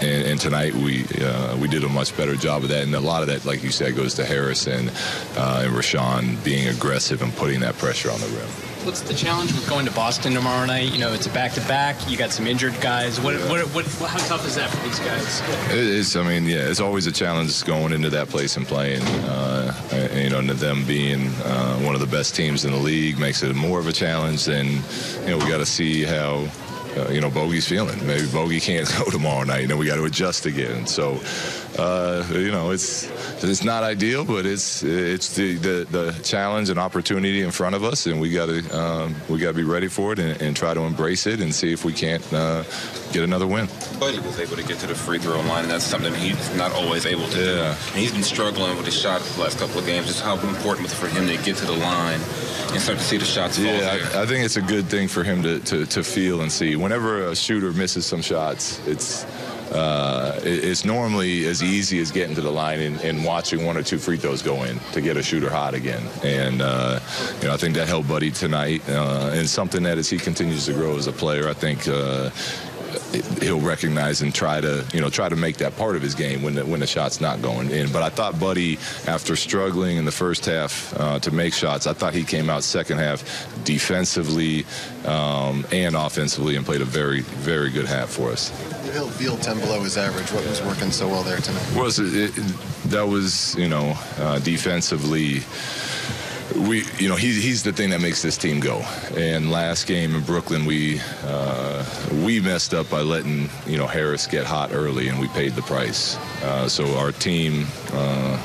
And, 0.00 0.26
and, 0.26 0.40
tonight 0.40 0.74
we 0.74 1.04
uh, 1.20 1.56
we 1.56 1.68
did 1.68 1.84
a 1.84 1.88
much 1.88 2.16
better 2.16 2.36
job 2.36 2.62
of 2.62 2.68
that. 2.70 2.84
And 2.84 2.94
a 2.94 3.00
lot 3.00 3.22
of 3.22 3.28
that, 3.28 3.44
like 3.44 3.62
you 3.62 3.70
said, 3.70 3.96
goes 3.96 4.14
to 4.14 4.24
Harrison 4.24 4.88
uh, 5.36 5.62
and 5.64 5.74
Richaun 5.74 6.42
being 6.44 6.68
aggressive 6.68 7.22
and 7.22 7.34
putting 7.34 7.60
that 7.60 7.76
pressure 7.76 8.10
on 8.10 8.20
the 8.20 8.26
rim. 8.28 8.48
What's 8.84 9.02
the 9.02 9.12
challenge 9.12 9.52
with 9.52 9.68
going 9.68 9.84
to 9.84 9.92
Boston 9.92 10.32
tomorrow 10.32 10.64
night? 10.64 10.90
You 10.90 10.98
know, 10.98 11.12
it's 11.12 11.26
a 11.26 11.30
back-to-back. 11.30 12.10
You 12.10 12.16
got 12.16 12.30
some 12.30 12.46
injured 12.46 12.80
guys. 12.80 13.20
What, 13.20 13.34
what, 13.50 13.66
what, 13.74 13.84
how 13.84 14.16
tough 14.26 14.46
is 14.46 14.54
that 14.54 14.70
for 14.70 14.82
these 14.86 14.98
guys? 15.00 15.42
It's, 15.70 16.16
I 16.16 16.26
mean, 16.26 16.46
yeah, 16.46 16.66
it's 16.66 16.80
always 16.80 17.06
a 17.06 17.12
challenge 17.12 17.62
going 17.66 17.92
into 17.92 18.08
that 18.08 18.30
place 18.30 18.56
and 18.56 18.66
playing. 18.66 19.02
Uh, 19.02 19.74
and, 19.92 20.22
you 20.22 20.30
know, 20.30 20.40
them 20.54 20.86
being 20.86 21.26
uh, 21.44 21.78
one 21.80 21.94
of 21.94 22.00
the 22.00 22.06
best 22.06 22.34
teams 22.34 22.64
in 22.64 22.72
the 22.72 22.78
league 22.78 23.18
makes 23.18 23.42
it 23.42 23.54
more 23.54 23.78
of 23.78 23.86
a 23.86 23.92
challenge. 23.92 24.48
And 24.48 24.70
you 25.24 25.28
know, 25.28 25.38
we 25.38 25.46
got 25.46 25.58
to 25.58 25.66
see 25.66 26.02
how 26.02 26.48
uh, 26.96 27.08
you 27.10 27.20
know, 27.20 27.30
Bogi's 27.30 27.66
feeling. 27.66 28.04
Maybe 28.06 28.22
Bogi 28.22 28.60
can't 28.62 28.88
go 28.98 29.10
tomorrow 29.10 29.44
night, 29.44 29.62
and 29.62 29.70
then 29.70 29.78
we 29.78 29.86
got 29.86 29.96
to 29.96 30.04
adjust 30.04 30.46
again. 30.46 30.86
So, 30.86 31.20
uh, 31.78 32.26
you 32.32 32.50
know, 32.50 32.70
it's 32.70 33.10
it's 33.42 33.64
not 33.64 33.82
ideal, 33.82 34.24
but 34.24 34.46
it's 34.46 34.82
it's 34.82 35.34
the, 35.36 35.56
the, 35.56 35.86
the, 35.90 36.20
challenge 36.22 36.68
and 36.68 36.78
opportunity 36.78 37.42
in 37.42 37.50
front 37.50 37.74
of 37.74 37.84
us, 37.84 38.06
and 38.06 38.20
we 38.20 38.30
got 38.30 38.46
to 38.46 38.78
um, 38.78 39.14
we 39.28 39.38
got 39.38 39.48
to 39.48 39.54
be 39.54 39.64
ready 39.64 39.88
for 39.88 40.12
it 40.12 40.18
and, 40.18 40.40
and, 40.42 40.56
try 40.56 40.74
to 40.74 40.80
embrace 40.80 41.26
it 41.26 41.40
and 41.40 41.54
see 41.54 41.72
if 41.72 41.84
we 41.84 41.92
can't 41.92 42.24
uh, 42.32 42.62
get 43.12 43.22
another 43.22 43.46
win. 43.46 43.68
Buddy 43.98 44.18
was 44.18 44.38
able 44.38 44.56
to 44.56 44.64
get 44.64 44.78
to 44.80 44.86
the 44.86 44.94
free 44.94 45.18
throw 45.18 45.40
line, 45.42 45.64
and 45.64 45.70
that's 45.70 45.84
something 45.84 46.12
he's 46.14 46.54
not 46.56 46.72
always 46.72 47.06
able 47.06 47.26
to 47.28 47.38
yeah. 47.38 47.44
do. 47.44 47.60
And 47.92 47.96
he's 47.96 48.12
been 48.12 48.22
struggling 48.22 48.76
with 48.76 48.86
his 48.86 48.98
shot 48.98 49.20
the 49.22 49.40
last 49.40 49.58
couple 49.58 49.78
of 49.78 49.86
games. 49.86 50.06
Just 50.06 50.22
how 50.22 50.34
important 50.38 50.82
was 50.82 50.94
for 50.94 51.08
him 51.08 51.26
to 51.26 51.36
get 51.44 51.56
to 51.56 51.66
the 51.66 51.76
line 51.76 52.20
and 52.72 52.80
start 52.80 52.98
to 52.98 53.04
see 53.04 53.16
the 53.16 53.24
shots 53.24 53.56
fall. 53.56 53.66
Yeah, 53.66 54.08
I, 54.14 54.22
I, 54.22 54.26
think 54.26 54.44
it's 54.44 54.56
a 54.56 54.62
good 54.62 54.86
thing 54.86 55.08
for 55.08 55.24
him 55.24 55.42
to, 55.42 55.60
to, 55.60 55.86
to 55.86 56.04
feel 56.04 56.40
and 56.40 56.50
see. 56.50 56.76
Whenever 56.80 57.28
a 57.28 57.36
shooter 57.36 57.72
misses 57.72 58.06
some 58.06 58.22
shots, 58.22 58.84
it's 58.86 59.24
uh, 59.72 60.40
it's 60.42 60.84
normally 60.84 61.46
as 61.46 61.62
easy 61.62 62.00
as 62.00 62.10
getting 62.10 62.34
to 62.34 62.40
the 62.40 62.50
line 62.50 62.80
and, 62.80 63.00
and, 63.02 63.24
watching 63.24 63.64
one 63.64 63.76
or 63.76 63.84
two 63.84 63.98
free 63.98 64.16
throws 64.16 64.42
go 64.42 64.64
in 64.64 64.80
to 64.92 65.00
get 65.00 65.16
a 65.16 65.22
shooter 65.22 65.48
hot 65.48 65.74
again. 65.74 66.02
And 66.24 66.60
uh, 66.60 66.98
you 67.40 67.46
know, 67.46 67.54
I 67.54 67.56
think 67.56 67.76
that 67.76 67.86
helped 67.86 68.08
Buddy 68.08 68.32
tonight, 68.32 68.82
uh, 68.88 69.30
and 69.32 69.48
something 69.48 69.84
that 69.84 69.96
as 69.96 70.10
he 70.10 70.18
continues 70.18 70.66
to 70.66 70.72
grow 70.72 70.96
as 70.96 71.06
a 71.06 71.12
player, 71.12 71.48
I 71.48 71.52
think 71.52 71.86
uh, 71.86 72.30
he'll 73.40 73.60
recognize 73.60 74.22
and 74.22 74.34
try 74.34 74.60
to 74.60 74.84
you 74.92 75.00
know 75.00 75.10
try 75.10 75.28
to 75.28 75.36
make 75.36 75.56
that 75.58 75.76
part 75.76 75.96
of 75.96 76.02
his 76.02 76.14
game 76.14 76.42
when 76.42 76.54
the, 76.54 76.64
when 76.64 76.80
the 76.80 76.86
shot's 76.86 77.20
not 77.20 77.42
going 77.42 77.70
in. 77.70 77.90
But 77.92 78.02
I 78.02 78.08
thought 78.10 78.38
Buddy, 78.38 78.78
after 79.06 79.36
struggling 79.36 79.96
in 79.96 80.04
the 80.04 80.12
first 80.12 80.44
half 80.46 80.94
uh, 80.98 81.18
to 81.20 81.30
make 81.30 81.52
shots, 81.52 81.86
I 81.86 81.92
thought 81.92 82.14
he 82.14 82.24
came 82.24 82.50
out 82.50 82.62
second 82.62 82.98
half 82.98 83.22
defensively 83.64 84.64
um, 85.04 85.66
and 85.72 85.96
offensively 85.96 86.56
and 86.56 86.64
played 86.64 86.80
a 86.80 86.86
very 86.86 87.20
very 87.20 87.70
good 87.70 87.86
half 87.86 88.10
for 88.10 88.30
us. 88.30 88.50
He'll 88.92 89.08
feel 89.08 89.36
10 89.36 89.60
below 89.60 89.82
his 89.82 89.96
average. 89.96 90.32
What 90.32 90.46
was 90.46 90.60
working 90.62 90.90
so 90.90 91.08
well 91.08 91.22
there 91.22 91.38
tonight? 91.38 91.76
Was 91.76 91.98
it 91.98 92.32
that 92.86 93.06
was 93.06 93.54
you 93.56 93.68
know 93.68 93.94
uh, 94.18 94.38
defensively 94.40 95.42
we, 96.56 96.84
you 96.98 97.08
know, 97.08 97.16
he, 97.16 97.32
he's 97.40 97.62
the 97.62 97.72
thing 97.72 97.90
that 97.90 98.00
makes 98.00 98.22
this 98.22 98.36
team 98.36 98.60
go. 98.60 98.78
And 99.16 99.50
last 99.50 99.86
game 99.86 100.14
in 100.14 100.22
Brooklyn, 100.22 100.64
we 100.64 101.00
uh, 101.24 101.84
we 102.24 102.40
messed 102.40 102.74
up 102.74 102.88
by 102.90 103.00
letting 103.00 103.48
you 103.66 103.78
know 103.78 103.86
Harris 103.86 104.26
get 104.26 104.46
hot 104.46 104.72
early, 104.72 105.08
and 105.08 105.18
we 105.20 105.28
paid 105.28 105.52
the 105.52 105.62
price. 105.62 106.16
Uh, 106.42 106.68
so 106.68 106.86
our 106.98 107.12
team. 107.12 107.66
Uh, 107.92 108.38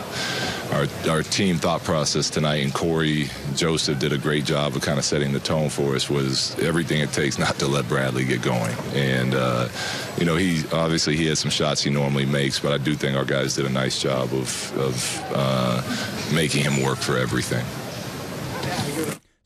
our, 0.71 0.87
our 1.09 1.23
team 1.23 1.57
thought 1.57 1.83
process 1.83 2.29
tonight, 2.29 2.63
and 2.63 2.73
Cory 2.73 3.29
Joseph 3.55 3.99
did 3.99 4.11
a 4.11 4.17
great 4.17 4.45
job 4.45 4.75
of 4.75 4.81
kind 4.81 4.97
of 4.97 5.05
setting 5.05 5.31
the 5.31 5.39
tone 5.39 5.69
for 5.69 5.95
us. 5.95 6.09
Was 6.09 6.57
everything 6.59 7.01
it 7.01 7.13
takes 7.13 7.37
not 7.37 7.55
to 7.59 7.67
let 7.67 7.87
Bradley 7.87 8.25
get 8.25 8.41
going, 8.41 8.75
and 8.93 9.35
uh, 9.35 9.69
you 10.17 10.25
know 10.25 10.35
he 10.35 10.63
obviously 10.73 11.15
he 11.15 11.27
has 11.27 11.39
some 11.39 11.51
shots 11.51 11.83
he 11.83 11.89
normally 11.89 12.25
makes, 12.25 12.59
but 12.59 12.73
I 12.73 12.77
do 12.77 12.95
think 12.95 13.15
our 13.15 13.25
guys 13.25 13.55
did 13.55 13.65
a 13.65 13.69
nice 13.69 14.01
job 14.01 14.33
of 14.33 14.77
of 14.77 15.23
uh, 15.33 16.33
making 16.33 16.63
him 16.63 16.81
work 16.83 16.97
for 16.97 17.17
everything. 17.17 17.65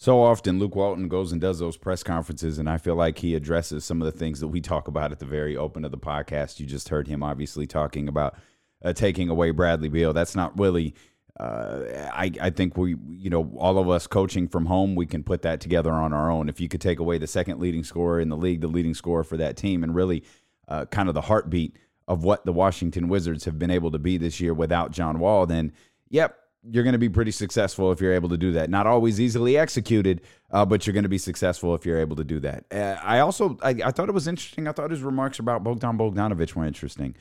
So 0.01 0.23
often, 0.23 0.59
Luke 0.59 0.77
Walton 0.77 1.09
goes 1.09 1.33
and 1.33 1.41
does 1.41 1.59
those 1.59 1.75
press 1.75 2.03
conferences, 2.03 2.57
and 2.57 2.69
I 2.69 2.77
feel 2.77 2.95
like 2.95 3.17
he 3.17 3.35
addresses 3.35 3.83
some 3.83 4.01
of 4.01 4.05
the 4.05 4.17
things 4.17 4.39
that 4.39 4.47
we 4.47 4.61
talk 4.61 4.87
about 4.87 5.11
at 5.11 5.19
the 5.19 5.25
very 5.25 5.57
open 5.57 5.83
of 5.83 5.91
the 5.91 5.97
podcast. 5.97 6.59
You 6.59 6.65
just 6.65 6.87
heard 6.87 7.07
him 7.07 7.21
obviously 7.21 7.67
talking 7.67 8.07
about 8.07 8.37
uh, 8.81 8.93
taking 8.93 9.29
away 9.29 9.51
Bradley 9.51 9.89
Beal. 9.89 10.13
That's 10.13 10.37
not 10.37 10.57
really. 10.57 10.95
Uh, 11.37 12.09
I 12.13 12.31
I 12.41 12.49
think 12.49 12.77
we 12.77 12.95
you 13.09 13.29
know 13.29 13.51
all 13.57 13.77
of 13.77 13.89
us 13.89 14.07
coaching 14.07 14.47
from 14.47 14.65
home 14.65 14.95
we 14.95 15.05
can 15.05 15.23
put 15.23 15.41
that 15.41 15.59
together 15.59 15.91
on 15.91 16.13
our 16.13 16.31
own. 16.31 16.47
If 16.47 16.61
you 16.61 16.69
could 16.69 16.81
take 16.81 16.99
away 16.99 17.17
the 17.17 17.27
second 17.27 17.59
leading 17.59 17.83
scorer 17.83 18.21
in 18.21 18.29
the 18.29 18.37
league, 18.37 18.61
the 18.61 18.67
leading 18.67 18.93
scorer 18.93 19.25
for 19.25 19.35
that 19.35 19.57
team, 19.57 19.83
and 19.83 19.93
really 19.93 20.23
uh, 20.69 20.85
kind 20.85 21.09
of 21.09 21.13
the 21.13 21.21
heartbeat 21.21 21.77
of 22.07 22.23
what 22.23 22.45
the 22.45 22.53
Washington 22.53 23.09
Wizards 23.09 23.45
have 23.45 23.59
been 23.59 23.69
able 23.69 23.91
to 23.91 23.99
be 23.99 24.17
this 24.17 24.39
year 24.39 24.53
without 24.53 24.91
John 24.91 25.19
Wall, 25.19 25.45
then 25.45 25.73
yep, 26.09 26.37
you're 26.63 26.83
going 26.83 26.93
to 26.93 26.99
be 26.99 27.09
pretty 27.09 27.31
successful 27.31 27.91
if 27.91 28.01
you're 28.01 28.13
able 28.13 28.29
to 28.29 28.37
do 28.37 28.51
that. 28.53 28.69
Not 28.69 28.85
always 28.85 29.19
easily 29.19 29.57
executed, 29.57 30.21
uh, 30.51 30.65
but 30.65 30.85
you're 30.85 30.93
going 30.93 31.03
to 31.03 31.09
be 31.09 31.17
successful 31.17 31.73
if 31.73 31.85
you're 31.85 31.99
able 31.99 32.17
to 32.17 32.23
do 32.23 32.39
that. 32.41 32.65
Uh, 32.71 32.97
I 33.01 33.19
also 33.19 33.57
I, 33.61 33.69
I, 33.85 33.91
thought 33.91 34.09
it 34.09 34.13
was 34.13 34.27
interesting. 34.27 34.67
I 34.67 34.73
thought 34.73 34.91
his 34.91 35.01
remarks 35.01 35.39
about 35.39 35.63
Bogdan 35.63 35.97
Bogdanovic 35.97 36.55
were 36.55 36.65
interesting. 36.65 37.15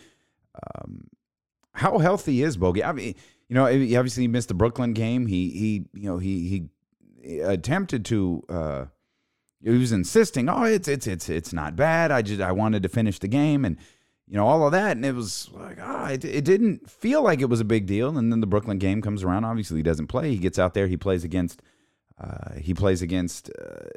Um, 0.54 1.08
how 1.72 1.98
healthy 1.98 2.42
is 2.42 2.56
Bogi? 2.56 2.84
I 2.84 2.92
mean, 2.92 3.14
you 3.48 3.54
know, 3.54 3.66
obviously 3.66 4.24
he 4.24 4.28
missed 4.28 4.48
the 4.48 4.54
Brooklyn 4.54 4.92
game. 4.92 5.26
He 5.26 5.50
he 5.50 5.84
you 5.94 6.10
know 6.10 6.18
he 6.18 6.68
he 7.22 7.40
attempted 7.40 8.04
to. 8.06 8.42
Uh, 8.48 8.84
he 9.60 9.70
was 9.70 9.90
insisting, 9.90 10.48
oh, 10.48 10.64
it's 10.64 10.86
it's 10.86 11.06
it's 11.06 11.28
it's 11.28 11.52
not 11.52 11.74
bad. 11.74 12.12
I 12.12 12.22
just 12.22 12.40
I 12.40 12.52
wanted 12.52 12.82
to 12.84 12.88
finish 12.88 13.18
the 13.18 13.28
game 13.28 13.64
and 13.64 13.76
you 14.28 14.36
know, 14.36 14.46
all 14.46 14.66
of 14.66 14.72
that. 14.72 14.96
And 14.96 15.04
it 15.04 15.14
was 15.14 15.48
like, 15.52 15.78
ah, 15.80 16.10
it, 16.10 16.24
it, 16.24 16.44
didn't 16.44 16.88
feel 16.90 17.22
like 17.22 17.40
it 17.40 17.48
was 17.48 17.60
a 17.60 17.64
big 17.64 17.86
deal. 17.86 18.16
And 18.16 18.30
then 18.30 18.40
the 18.40 18.46
Brooklyn 18.46 18.78
game 18.78 19.00
comes 19.00 19.22
around. 19.22 19.44
Obviously, 19.44 19.78
he 19.78 19.82
doesn't 19.82 20.08
play. 20.08 20.30
He 20.30 20.38
gets 20.38 20.58
out 20.58 20.74
there. 20.74 20.86
He 20.86 20.98
plays 20.98 21.24
against, 21.24 21.62
uh, 22.20 22.54
he 22.56 22.74
plays 22.74 23.00
against 23.02 23.50
uh, 23.50 23.88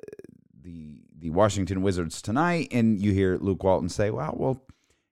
the 0.62 0.96
the 1.18 1.30
Washington 1.30 1.82
Wizards 1.82 2.22
tonight. 2.22 2.70
And 2.72 3.00
you 3.00 3.12
hear 3.12 3.38
Luke 3.38 3.64
Walton 3.64 3.90
say, 3.90 4.10
well, 4.10 4.34
we'll 4.36 4.64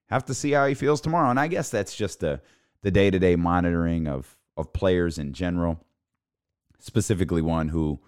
have 0.08 0.24
to 0.24 0.34
see 0.34 0.52
how 0.52 0.66
he 0.66 0.74
feels 0.74 1.00
tomorrow. 1.00 1.30
And 1.30 1.38
I 1.38 1.46
guess 1.46 1.70
that's 1.70 1.94
just 1.94 2.20
the 2.20 2.40
the 2.82 2.90
day 2.90 3.10
to 3.10 3.18
day 3.18 3.36
monitoring 3.36 4.08
of 4.08 4.38
of 4.56 4.72
players 4.72 5.18
in 5.18 5.34
general, 5.34 5.84
specifically 6.78 7.42
one 7.42 7.68
who, 7.68 8.00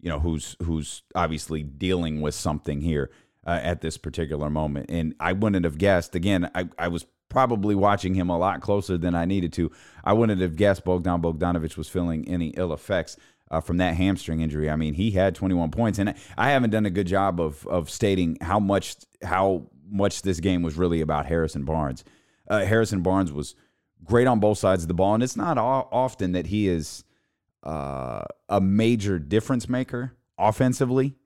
you 0.00 0.08
know, 0.08 0.20
who's 0.20 0.56
who's 0.62 1.02
obviously 1.16 1.64
dealing 1.64 2.20
with 2.20 2.34
something 2.34 2.80
here 2.80 3.10
uh, 3.46 3.60
at 3.62 3.80
this 3.80 3.96
particular 3.96 4.50
moment. 4.50 4.86
And 4.90 5.14
I 5.20 5.32
wouldn't 5.32 5.64
have 5.64 5.78
guessed. 5.78 6.14
Again, 6.14 6.50
I, 6.54 6.68
I 6.78 6.88
was 6.88 7.06
probably 7.28 7.74
watching 7.74 8.14
him 8.14 8.28
a 8.28 8.38
lot 8.38 8.60
closer 8.60 8.98
than 8.98 9.14
I 9.14 9.24
needed 9.24 9.52
to. 9.54 9.70
I 10.04 10.12
wouldn't 10.12 10.40
have 10.40 10.56
guessed 10.56 10.84
Bogdan 10.84 11.22
Bogdanovic 11.22 11.76
was 11.76 11.88
feeling 11.88 12.28
any 12.28 12.48
ill 12.48 12.72
effects. 12.72 13.16
Uh, 13.52 13.60
from 13.60 13.78
that 13.78 13.96
hamstring 13.96 14.42
injury, 14.42 14.70
I 14.70 14.76
mean, 14.76 14.94
he 14.94 15.10
had 15.10 15.34
21 15.34 15.72
points, 15.72 15.98
and 15.98 16.14
I 16.38 16.50
haven't 16.50 16.70
done 16.70 16.86
a 16.86 16.90
good 16.90 17.08
job 17.08 17.40
of 17.40 17.66
of 17.66 17.90
stating 17.90 18.38
how 18.40 18.60
much 18.60 18.94
how 19.24 19.66
much 19.90 20.22
this 20.22 20.38
game 20.38 20.62
was 20.62 20.76
really 20.76 21.00
about 21.00 21.26
Harrison 21.26 21.64
Barnes. 21.64 22.04
Uh, 22.48 22.64
Harrison 22.64 23.02
Barnes 23.02 23.32
was 23.32 23.56
great 24.04 24.28
on 24.28 24.38
both 24.38 24.58
sides 24.58 24.84
of 24.84 24.88
the 24.88 24.94
ball, 24.94 25.14
and 25.14 25.22
it's 25.24 25.36
not 25.36 25.58
often 25.58 26.30
that 26.30 26.46
he 26.46 26.68
is 26.68 27.02
uh, 27.64 28.22
a 28.48 28.60
major 28.60 29.18
difference 29.18 29.68
maker 29.68 30.12
offensively. 30.38 31.16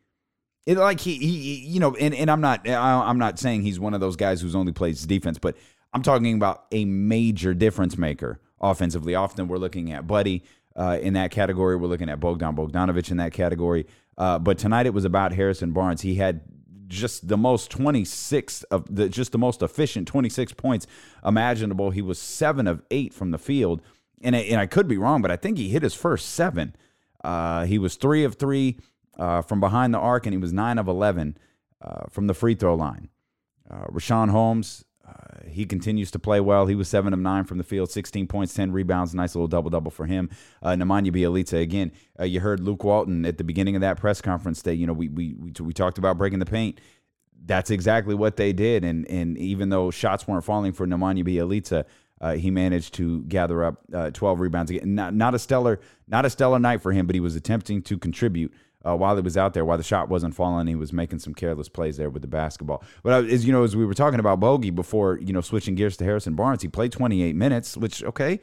It, 0.67 0.79
like 0.79 1.01
he, 1.01 1.17
he, 1.17 1.57
you 1.67 1.79
know, 1.79 1.95
and, 1.97 2.15
and 2.15 2.31
I'm 2.31 2.41
not, 2.41 2.67
I'm 2.69 3.19
not 3.19 3.39
saying 3.39 3.63
he's 3.63 3.79
one 3.79 3.93
of 3.93 4.01
those 4.01 4.17
guys 4.17 4.41
who's 4.41 4.55
only 4.55 4.73
plays 4.73 5.05
defense, 5.05 5.39
but 5.39 5.57
I'm 5.93 6.03
talking 6.03 6.35
about 6.35 6.65
a 6.73 6.85
major 6.85 7.55
difference 7.55 7.99
maker 7.99 8.41
offensively. 8.61 9.15
Often 9.15 9.49
we're 9.49 9.59
looking 9.59 9.93
at 9.93 10.07
Buddy 10.07 10.43
uh, 10.75 10.99
in 11.01 11.15
that 11.15 11.31
category. 11.31 11.77
We're 11.77 11.89
looking 11.89 12.09
at 12.09 12.19
Bogdan 12.19 12.57
Bogdanovic 12.57 13.11
in 13.11 13.19
that 13.19 13.33
category. 13.33 13.87
Uh, 14.17 14.39
but 14.39 14.59
tonight 14.59 14.87
it 14.87 14.95
was 14.95 15.05
about 15.05 15.33
Harrison 15.33 15.73
Barnes. 15.73 16.01
He 16.01 16.17
had 16.17 16.41
just 16.87 17.29
the 17.29 17.37
most 17.37 17.71
26 17.71 18.63
of 18.65 18.95
the 18.95 19.09
just 19.09 19.33
the 19.33 19.39
most 19.39 19.63
efficient 19.63 20.07
26 20.09 20.53
points 20.55 20.87
imaginable. 21.25 21.91
He 21.91 22.03
was 22.03 22.19
seven 22.19 22.67
of 22.67 22.83
eight 22.91 23.13
from 23.13 23.31
the 23.31 23.39
field, 23.39 23.83
and 24.23 24.37
I, 24.37 24.41
and 24.41 24.61
I 24.61 24.67
could 24.67 24.89
be 24.89 24.99
wrong, 24.99 25.23
but 25.23 25.31
I 25.31 25.37
think 25.37 25.59
he 25.59 25.69
hit 25.69 25.83
his 25.83 25.95
first 25.95 26.31
seven. 26.31 26.75
Uh, 27.23 27.65
he 27.65 27.79
was 27.79 27.97
three 27.97 28.25
of 28.25 28.35
three 28.35 28.79
uh, 29.19 29.43
from 29.43 29.61
behind 29.61 29.95
the 29.95 29.99
arc, 29.99 30.27
and 30.27 30.33
he 30.33 30.39
was 30.39 30.53
9 30.53 30.79
of 30.79 30.89
11 30.89 31.37
uh, 31.83 32.05
from 32.11 32.27
the 32.27 32.35
free 32.35 32.55
throw 32.55 32.75
line. 32.75 33.09
Uh, 33.71 33.85
Richaun 33.87 34.31
Holmes, 34.31 34.85
uh, 35.07 35.49
he 35.49 35.65
continues 35.65 36.11
to 36.11 36.19
play 36.19 36.41
well. 36.41 36.67
He 36.67 36.75
was 36.75 36.89
7 36.89 37.13
of 37.13 37.19
9 37.19 37.45
from 37.45 37.59
the 37.59 37.65
field, 37.65 37.91
16 37.91 38.27
points, 38.27 38.55
10 38.55 38.73
rebounds, 38.73 39.15
nice 39.15 39.35
little 39.35 39.49
double 39.49 39.71
double 39.71 39.91
for 39.91 40.07
him. 40.07 40.31
Uh, 40.63 40.71
Nemanja 40.71 41.11
Bjelica, 41.11 41.61
again, 41.61 41.93
uh, 42.19 42.25
you 42.25 42.41
heard 42.41 42.61
Luke 42.61 42.85
Walton 42.85 43.25
at 43.25 43.39
the 43.39 43.45
beginning 43.45 43.75
of 43.75 43.81
that 43.81 43.99
press 43.99 44.21
conference 44.21 44.63
that, 44.63 44.77
you 44.77 44.87
know, 44.87 44.93
we, 44.93 45.09
we, 45.09 45.35
we, 45.35 45.53
we 45.61 45.73
talked 45.73 45.99
about 45.99 46.19
breaking 46.19 46.39
the 46.39 46.47
paint 46.47 46.81
that's 47.47 47.71
exactly 47.71 48.15
what 48.15 48.37
they 48.37 48.53
did. 48.53 48.85
And 48.85 49.07
and 49.09 49.37
even 49.39 49.69
though 49.69 49.91
shots 49.91 50.27
weren't 50.27 50.45
falling 50.45 50.73
for 50.73 50.87
Nemanja 50.87 51.25
Bjelica, 51.25 51.85
uh, 52.21 52.35
he 52.35 52.51
managed 52.51 52.95
to 52.95 53.23
gather 53.25 53.65
up 53.65 53.83
uh, 53.93 54.11
12 54.11 54.41
rebounds 54.41 54.71
again. 54.71 54.95
Not, 54.95 55.15
not 55.15 55.35
a 55.35 55.39
stellar, 55.39 55.81
not 56.09 56.25
a 56.25 56.31
stellar 56.31 56.59
night 56.59 56.81
for 56.81 56.93
him, 56.93 57.07
but 57.07 57.15
he 57.15 57.21
was 57.21 57.37
attempting 57.37 57.83
to 57.83 57.99
contribute 57.99 58.53
uh, 58.87 58.97
while 58.97 59.17
he 59.17 59.23
was 59.23 59.37
out 59.37 59.55
there, 59.55 59.65
while 59.65 59.79
the 59.79 59.85
shot 59.85 60.09
wasn't 60.09 60.35
falling, 60.35 60.67
he 60.67 60.75
was 60.75 60.93
making 60.93 61.19
some 61.19 61.35
careless 61.35 61.69
plays 61.69 61.97
there 61.97 62.11
with 62.11 62.23
the 62.23 62.29
basketball. 62.29 62.83
But 63.03 63.25
as 63.25 63.47
you 63.47 63.53
know, 63.53 63.63
as 63.63 63.75
we 63.75 63.87
were 63.87 63.95
talking 63.95 64.21
about 64.21 64.41
Bogi 64.41 64.75
before, 64.75 65.19
you 65.19 65.33
know, 65.33 65.41
switching 65.41 65.75
gears 65.75 65.97
to 65.99 66.05
Harrison 66.05 66.35
Barnes, 66.35 66.63
he 66.63 66.69
played 66.69 66.93
28 66.93 67.35
minutes, 67.35 67.77
which 67.77 68.03
okay, 68.05 68.41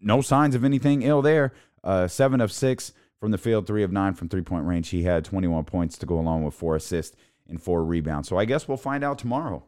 no 0.00 0.20
signs 0.20 0.54
of 0.54 0.64
anything 0.64 1.02
ill 1.02 1.22
there. 1.22 1.52
Uh, 1.82 2.08
seven 2.08 2.40
of 2.40 2.50
six 2.50 2.92
from 3.20 3.30
the 3.30 3.38
field, 3.38 3.66
three 3.66 3.82
of 3.82 3.92
nine 3.92 4.14
from 4.14 4.28
three 4.28 4.42
point 4.42 4.66
range. 4.66 4.90
He 4.90 5.02
had 5.02 5.24
21 5.24 5.64
points 5.64 5.98
to 5.98 6.06
go 6.06 6.18
along 6.18 6.44
with 6.44 6.54
four 6.54 6.76
assists 6.76 7.16
and 7.48 7.60
four 7.60 7.84
rebounds. 7.84 8.28
So 8.28 8.38
I 8.38 8.44
guess 8.44 8.68
we'll 8.68 8.76
find 8.76 9.04
out 9.04 9.18
tomorrow. 9.18 9.64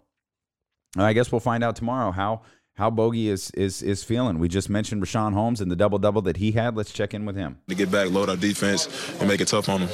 I 0.97 1.13
guess 1.13 1.31
we'll 1.31 1.41
find 1.41 1.63
out 1.63 1.77
tomorrow 1.77 2.11
how 2.11 2.43
how 2.77 2.91
Bogi 2.91 3.27
is 3.27 3.51
is 3.53 3.83
is 3.83 4.05
feeling. 4.05 4.39
We 4.39 4.49
just 4.49 4.71
mentioned 4.71 5.03
Richaun 5.03 5.33
Holmes 5.33 5.61
and 5.61 5.71
the 5.71 5.77
double 5.77 5.99
double 5.99 6.23
that 6.23 6.37
he 6.37 6.53
had. 6.53 6.77
Let's 6.77 6.93
check 6.93 7.15
in 7.15 7.25
with 7.27 7.37
him. 7.37 7.59
To 7.69 7.75
get 7.75 7.91
back, 7.91 8.11
load 8.11 8.29
our 8.29 8.37
defense, 8.37 8.89
and 9.19 9.29
make 9.29 9.41
it 9.41 9.49
tough 9.49 9.69
on 9.69 9.81
them. 9.81 9.91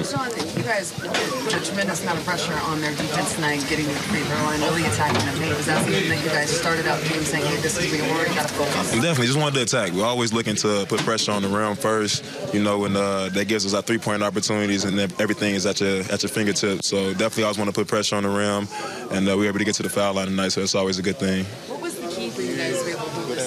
Sean, 0.00 0.30
you 0.56 0.62
guys 0.64 0.90
put 0.92 1.10
a 1.52 1.60
tremendous 1.64 2.02
amount 2.02 2.18
of 2.18 2.24
pressure 2.24 2.54
on 2.64 2.80
their 2.80 2.90
defense 2.92 3.34
tonight, 3.34 3.64
getting 3.68 3.84
to 3.84 3.92
the 3.92 3.98
free 3.98 4.20
throw 4.20 4.36
line, 4.44 4.60
really 4.60 4.84
attacking 4.84 5.24
them. 5.26 5.36
Hey, 5.36 5.54
was 5.54 5.66
that 5.66 5.84
something 5.84 6.08
that 6.08 6.24
you 6.24 6.30
guys 6.30 6.50
started 6.50 6.86
out 6.86 6.98
doing, 7.04 7.20
saying, 7.20 7.44
hey, 7.44 7.56
this 7.60 7.78
is 7.78 7.92
where 7.92 8.02
we're 8.10 8.34
got 8.34 8.48
to 8.48 8.54
focus? 8.54 8.92
Definitely, 8.92 9.26
just 9.26 9.38
wanted 9.38 9.56
to 9.56 9.62
attack. 9.62 9.92
We're 9.92 10.06
always 10.06 10.32
looking 10.32 10.56
to 10.56 10.86
put 10.88 11.00
pressure 11.00 11.32
on 11.32 11.42
the 11.42 11.48
rim 11.48 11.76
first, 11.76 12.24
you 12.54 12.62
know, 12.62 12.84
and 12.86 12.96
uh, 12.96 13.28
that 13.30 13.48
gives 13.48 13.66
us 13.66 13.74
our 13.74 13.82
three-point 13.82 14.22
opportunities, 14.22 14.84
and 14.84 14.98
everything 15.20 15.54
is 15.54 15.66
at 15.66 15.80
your 15.80 16.00
at 16.10 16.22
your 16.22 16.30
fingertips. 16.30 16.88
So 16.88 17.12
definitely, 17.12 17.44
always 17.44 17.58
want 17.58 17.68
to 17.68 17.74
put 17.74 17.86
pressure 17.86 18.16
on 18.16 18.22
the 18.22 18.30
rim, 18.30 18.68
and 19.10 19.28
uh, 19.28 19.36
we 19.36 19.44
were 19.44 19.48
able 19.48 19.58
to 19.58 19.64
get 19.64 19.74
to 19.76 19.82
the 19.82 19.90
foul 19.90 20.14
line 20.14 20.26
tonight, 20.26 20.48
so 20.48 20.62
it's 20.62 20.74
always 20.74 20.98
a 20.98 21.02
good 21.02 21.16
thing. 21.16 21.44
What 21.68 21.82
was 21.82 21.96
the 22.00 22.08
key 22.08 22.30
for 22.30 22.42
you 22.42 22.56
guys 22.56 22.81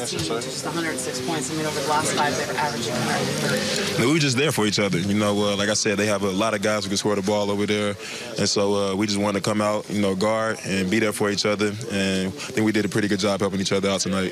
to 0.08 0.18
just 0.18 0.66
106 0.66 1.28
points. 1.28 1.52
I 1.52 1.56
mean, 1.56 1.66
over 1.66 1.80
the 1.80 1.88
last 1.88 2.14
five, 2.14 2.36
they 2.38 2.46
were 2.46 2.60
averaging 2.60 2.94
130. 2.94 4.06
We 4.06 4.14
were 4.14 4.20
just 4.20 4.38
there 4.38 4.52
for 4.52 4.66
each 4.66 4.80
other. 4.80 5.00
You 5.00 5.16
know, 5.16 5.32
uh, 5.32 5.56
like 5.56 5.70
I 5.70 5.74
said, 5.74 5.98
they 5.98 6.06
have 6.08 6.24
a 6.24 6.32
lot 6.32 6.54
of 6.54 6.62
guys 6.62 6.84
who 6.84 6.90
can 6.90 6.98
score 6.98 7.16
the 7.16 7.22
ball 7.22 7.50
over 7.50 7.66
there, 7.66 7.96
and 8.38 8.48
so 8.48 8.74
uh, 8.74 8.96
we 8.96 9.08
just 9.08 9.20
wanted 9.20 9.44
to 9.44 9.50
come 9.50 9.62
out, 9.62 9.90
you 9.90 10.02
know, 10.02 10.16
guard 10.16 10.60
and 10.66 10.90
be 10.90 11.00
there 11.00 11.14
for 11.14 11.30
each 11.30 11.46
other. 11.46 11.68
And 11.92 12.28
I 12.28 12.52
think 12.54 12.66
we 12.66 12.72
did 12.72 12.86
a 12.86 12.90
pretty 12.90 13.08
good 13.08 13.20
job 13.20 13.40
helping 13.40 13.62
each 13.62 13.72
other 13.72 13.90
out 13.90 14.02
tonight. 14.02 14.32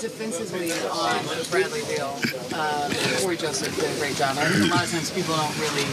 Defensively 0.00 0.72
on 0.72 1.24
Bradley 1.50 1.80
Beal, 1.88 2.14
uh, 2.54 2.92
Cory 3.20 3.36
Joseph 3.36 3.74
did 3.76 3.96
a 3.96 3.98
great 3.98 4.16
job. 4.16 4.36
I 4.38 4.46
think 4.48 4.70
a 4.70 4.74
lot 4.74 4.84
of 4.84 4.90
times 4.90 5.10
people 5.10 5.36
don't 5.36 5.56
really 5.58 5.84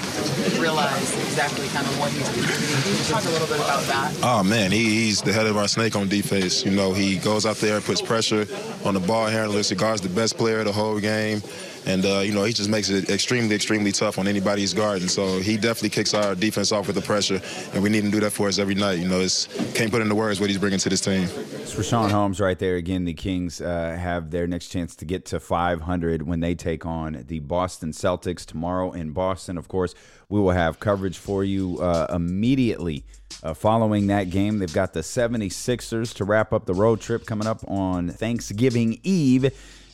realize 0.60 1.14
exactly 1.28 1.68
kind 1.70 1.86
of 1.86 2.00
what 2.00 2.12
he's. 2.12 2.28
Can 2.28 2.98
you 2.98 3.04
talk 3.06 3.24
a 3.24 3.30
little 3.30 3.48
bit 3.48 3.58
about 3.58 3.84
that? 3.84 4.14
Oh 4.24 4.44
man, 4.44 4.72
he, 4.72 5.06
he's 5.06 5.22
the 5.22 5.32
head 5.32 5.46
of 5.46 5.58
our 5.58 5.68
snake 5.68 5.96
on 5.96 6.08
defense. 6.10 6.66
You 6.66 6.72
know, 6.72 6.94
he 6.94 7.18
goes 7.18 7.46
out 7.46 7.58
there, 7.58 7.76
and 7.76 7.86
puts 7.86 8.02
pressure 8.02 8.48
on 8.86 8.94
the 8.94 9.00
ball 9.00 9.21
handlers. 9.30 9.70
He 9.70 9.76
guards 9.76 10.02
the 10.02 10.10
best 10.10 10.38
player 10.38 10.60
of 10.60 10.66
the 10.66 10.72
whole 10.72 11.00
game. 11.00 11.42
and 11.86 12.06
uh, 12.06 12.20
you 12.20 12.32
know 12.34 12.44
he 12.44 12.54
just 12.54 12.70
makes 12.70 12.90
it 12.90 13.10
extremely, 13.10 13.56
extremely 13.56 13.92
tough 13.92 14.18
on 14.20 14.28
anybody 14.28 14.62
he's 14.62 14.74
guarding. 14.74 15.08
So 15.08 15.40
he 15.40 15.58
definitely 15.58 15.90
kicks 15.90 16.14
our 16.14 16.36
defense 16.36 16.72
off 16.72 16.88
with 16.88 16.96
the 16.96 17.02
pressure, 17.02 17.42
and 17.74 17.84
we 17.84 17.90
need 17.90 18.04
him 18.04 18.12
to 18.12 18.18
do 18.18 18.20
that 18.22 18.32
for 18.32 18.48
us 18.48 18.60
every 18.60 18.76
night. 18.76 19.00
You 19.00 19.08
know, 19.08 19.20
it's 19.20 19.48
can't 19.74 19.92
put 19.92 20.02
into 20.02 20.16
words 20.16 20.40
what 20.40 20.50
he's 20.50 20.60
bringing 20.60 20.80
to 20.80 20.90
this 20.90 21.02
team. 21.02 21.28
It's 21.72 21.90
Richaun 21.90 22.12
Holmes 22.12 22.42
right 22.42 22.60
there 22.60 22.76
again. 22.76 23.06
The 23.06 23.14
Kings 23.14 23.62
uh, 23.62 23.96
have 23.98 24.30
their 24.30 24.46
next 24.46 24.68
chance 24.68 24.94
to 24.98 25.06
get 25.06 25.24
to 25.28 25.40
500 25.40 26.22
when 26.22 26.42
they 26.42 26.54
take 26.54 26.86
on 26.86 27.24
the 27.30 27.40
Boston 27.40 27.94
Celtics 27.94 28.46
tomorrow 28.46 28.92
in 28.92 29.12
Boston. 29.12 29.58
Of 29.58 29.70
course, 29.70 29.96
we 30.28 30.42
will 30.42 30.52
have 30.52 30.82
coverage 30.82 31.18
for 31.18 31.46
you 31.46 31.80
uh, 31.80 32.08
immediately 32.14 33.06
uh, 33.42 33.54
following 33.54 34.08
that 34.08 34.30
game. 34.30 34.60
They've 34.60 34.74
got 34.74 34.92
the 34.92 35.00
76ers 35.00 36.14
to 36.16 36.26
wrap 36.26 36.52
up 36.52 36.66
the 36.66 36.74
road 36.74 37.00
trip 37.00 37.26
coming 37.26 37.48
up 37.48 37.64
on 37.70 38.10
Thanksgiving 38.10 39.00
Eve, 39.04 39.46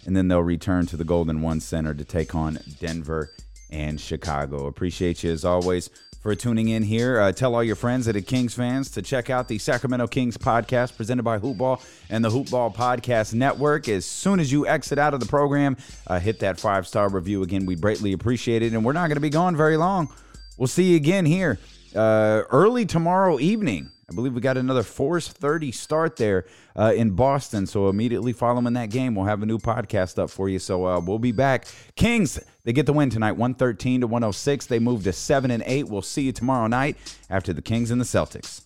and 0.07 0.17
then 0.17 0.29
they'll 0.29 0.41
return 0.41 0.87
to 0.87 0.97
the 0.97 1.05
Golden 1.05 1.43
One 1.43 1.59
Center 1.59 1.93
to 1.93 2.03
take 2.03 2.33
on 2.33 2.57
Denver 2.79 3.29
and 3.69 4.01
Chicago. 4.01 4.65
Appreciate 4.65 5.23
you 5.23 5.31
as 5.31 5.45
always 5.45 5.91
for 6.27 6.35
tuning 6.35 6.67
in 6.67 6.83
here. 6.83 7.21
Uh, 7.21 7.31
tell 7.31 7.55
all 7.55 7.63
your 7.63 7.77
friends 7.77 8.05
that 8.05 8.17
are 8.17 8.19
Kings 8.19 8.53
fans 8.53 8.91
to 8.91 9.01
check 9.01 9.29
out 9.29 9.47
the 9.47 9.57
Sacramento 9.57 10.07
Kings 10.07 10.37
podcast 10.37 10.97
presented 10.97 11.23
by 11.23 11.39
Hoopball 11.39 11.81
and 12.09 12.21
the 12.21 12.29
Hoopball 12.29 12.75
Podcast 12.75 13.33
Network. 13.33 13.87
As 13.87 14.05
soon 14.05 14.41
as 14.41 14.51
you 14.51 14.67
exit 14.67 14.99
out 14.99 15.13
of 15.13 15.21
the 15.21 15.25
program, 15.25 15.77
uh, 16.05 16.19
hit 16.19 16.41
that 16.41 16.59
five 16.59 16.85
star 16.85 17.07
review 17.07 17.43
again. 17.43 17.65
We 17.65 17.75
greatly 17.75 18.11
appreciate 18.11 18.61
it, 18.61 18.73
and 18.73 18.83
we're 18.83 18.91
not 18.91 19.07
going 19.07 19.15
to 19.15 19.21
be 19.21 19.29
gone 19.29 19.55
very 19.55 19.77
long. 19.77 20.09
We'll 20.57 20.67
see 20.67 20.91
you 20.91 20.97
again 20.97 21.25
here 21.25 21.59
uh, 21.95 22.41
early 22.51 22.85
tomorrow 22.85 23.39
evening. 23.39 23.89
I 24.09 24.15
believe 24.15 24.33
we 24.33 24.39
got 24.39 24.55
another 24.55 24.83
4:30 24.83 25.73
start 25.73 26.15
there 26.15 26.45
uh, 26.77 26.93
in 26.95 27.09
Boston. 27.09 27.67
So 27.67 27.89
immediately 27.89 28.31
following 28.31 28.71
that 28.73 28.89
game, 28.89 29.15
we'll 29.15 29.25
have 29.25 29.43
a 29.43 29.45
new 29.45 29.57
podcast 29.57 30.17
up 30.17 30.29
for 30.29 30.47
you. 30.47 30.59
So 30.59 30.87
uh, 30.87 31.01
we'll 31.01 31.19
be 31.19 31.33
back. 31.33 31.67
Kings, 31.97 32.39
they 32.63 32.71
get 32.71 32.85
the 32.85 32.93
win 32.93 33.09
tonight, 33.09 33.33
113 33.33 34.01
to 34.01 34.07
106. 34.07 34.65
They 34.67 34.79
move 34.79 35.03
to 35.03 35.11
seven 35.11 35.51
and 35.51 35.61
eight. 35.65 35.89
We'll 35.89 36.01
see 36.01 36.21
you 36.21 36.31
tomorrow 36.31 36.67
night 36.67 36.95
after 37.29 37.51
the 37.51 37.61
Kings 37.61 37.91
and 37.91 37.99
the 37.99 38.05
Celtics. 38.05 38.61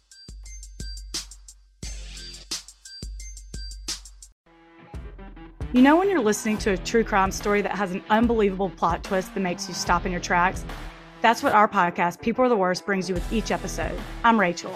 You 5.73 5.81
know 5.81 5.95
when 5.95 6.07
you're 6.07 6.19
listening 6.19 6.59
to 6.59 6.73
a 6.73 6.77
true 6.77 7.03
crime 7.03 7.31
story 7.31 7.63
that 7.63 7.71
has 7.71 7.93
an 7.93 8.03
unbelievable 8.11 8.69
plot 8.69 9.03
twist 9.03 9.33
that 9.33 9.39
makes 9.39 9.67
you 9.67 9.73
stop 9.73 10.05
in 10.05 10.11
your 10.11 10.21
tracks? 10.21 10.63
That's 11.21 11.41
what 11.41 11.53
our 11.53 11.67
podcast, 11.67 12.21
People 12.21 12.45
Are 12.45 12.49
the 12.49 12.57
Worst, 12.57 12.85
brings 12.85 13.09
you 13.09 13.15
with 13.15 13.33
each 13.33 13.49
episode. 13.49 13.97
I'm 14.23 14.39
Rachel. 14.39 14.75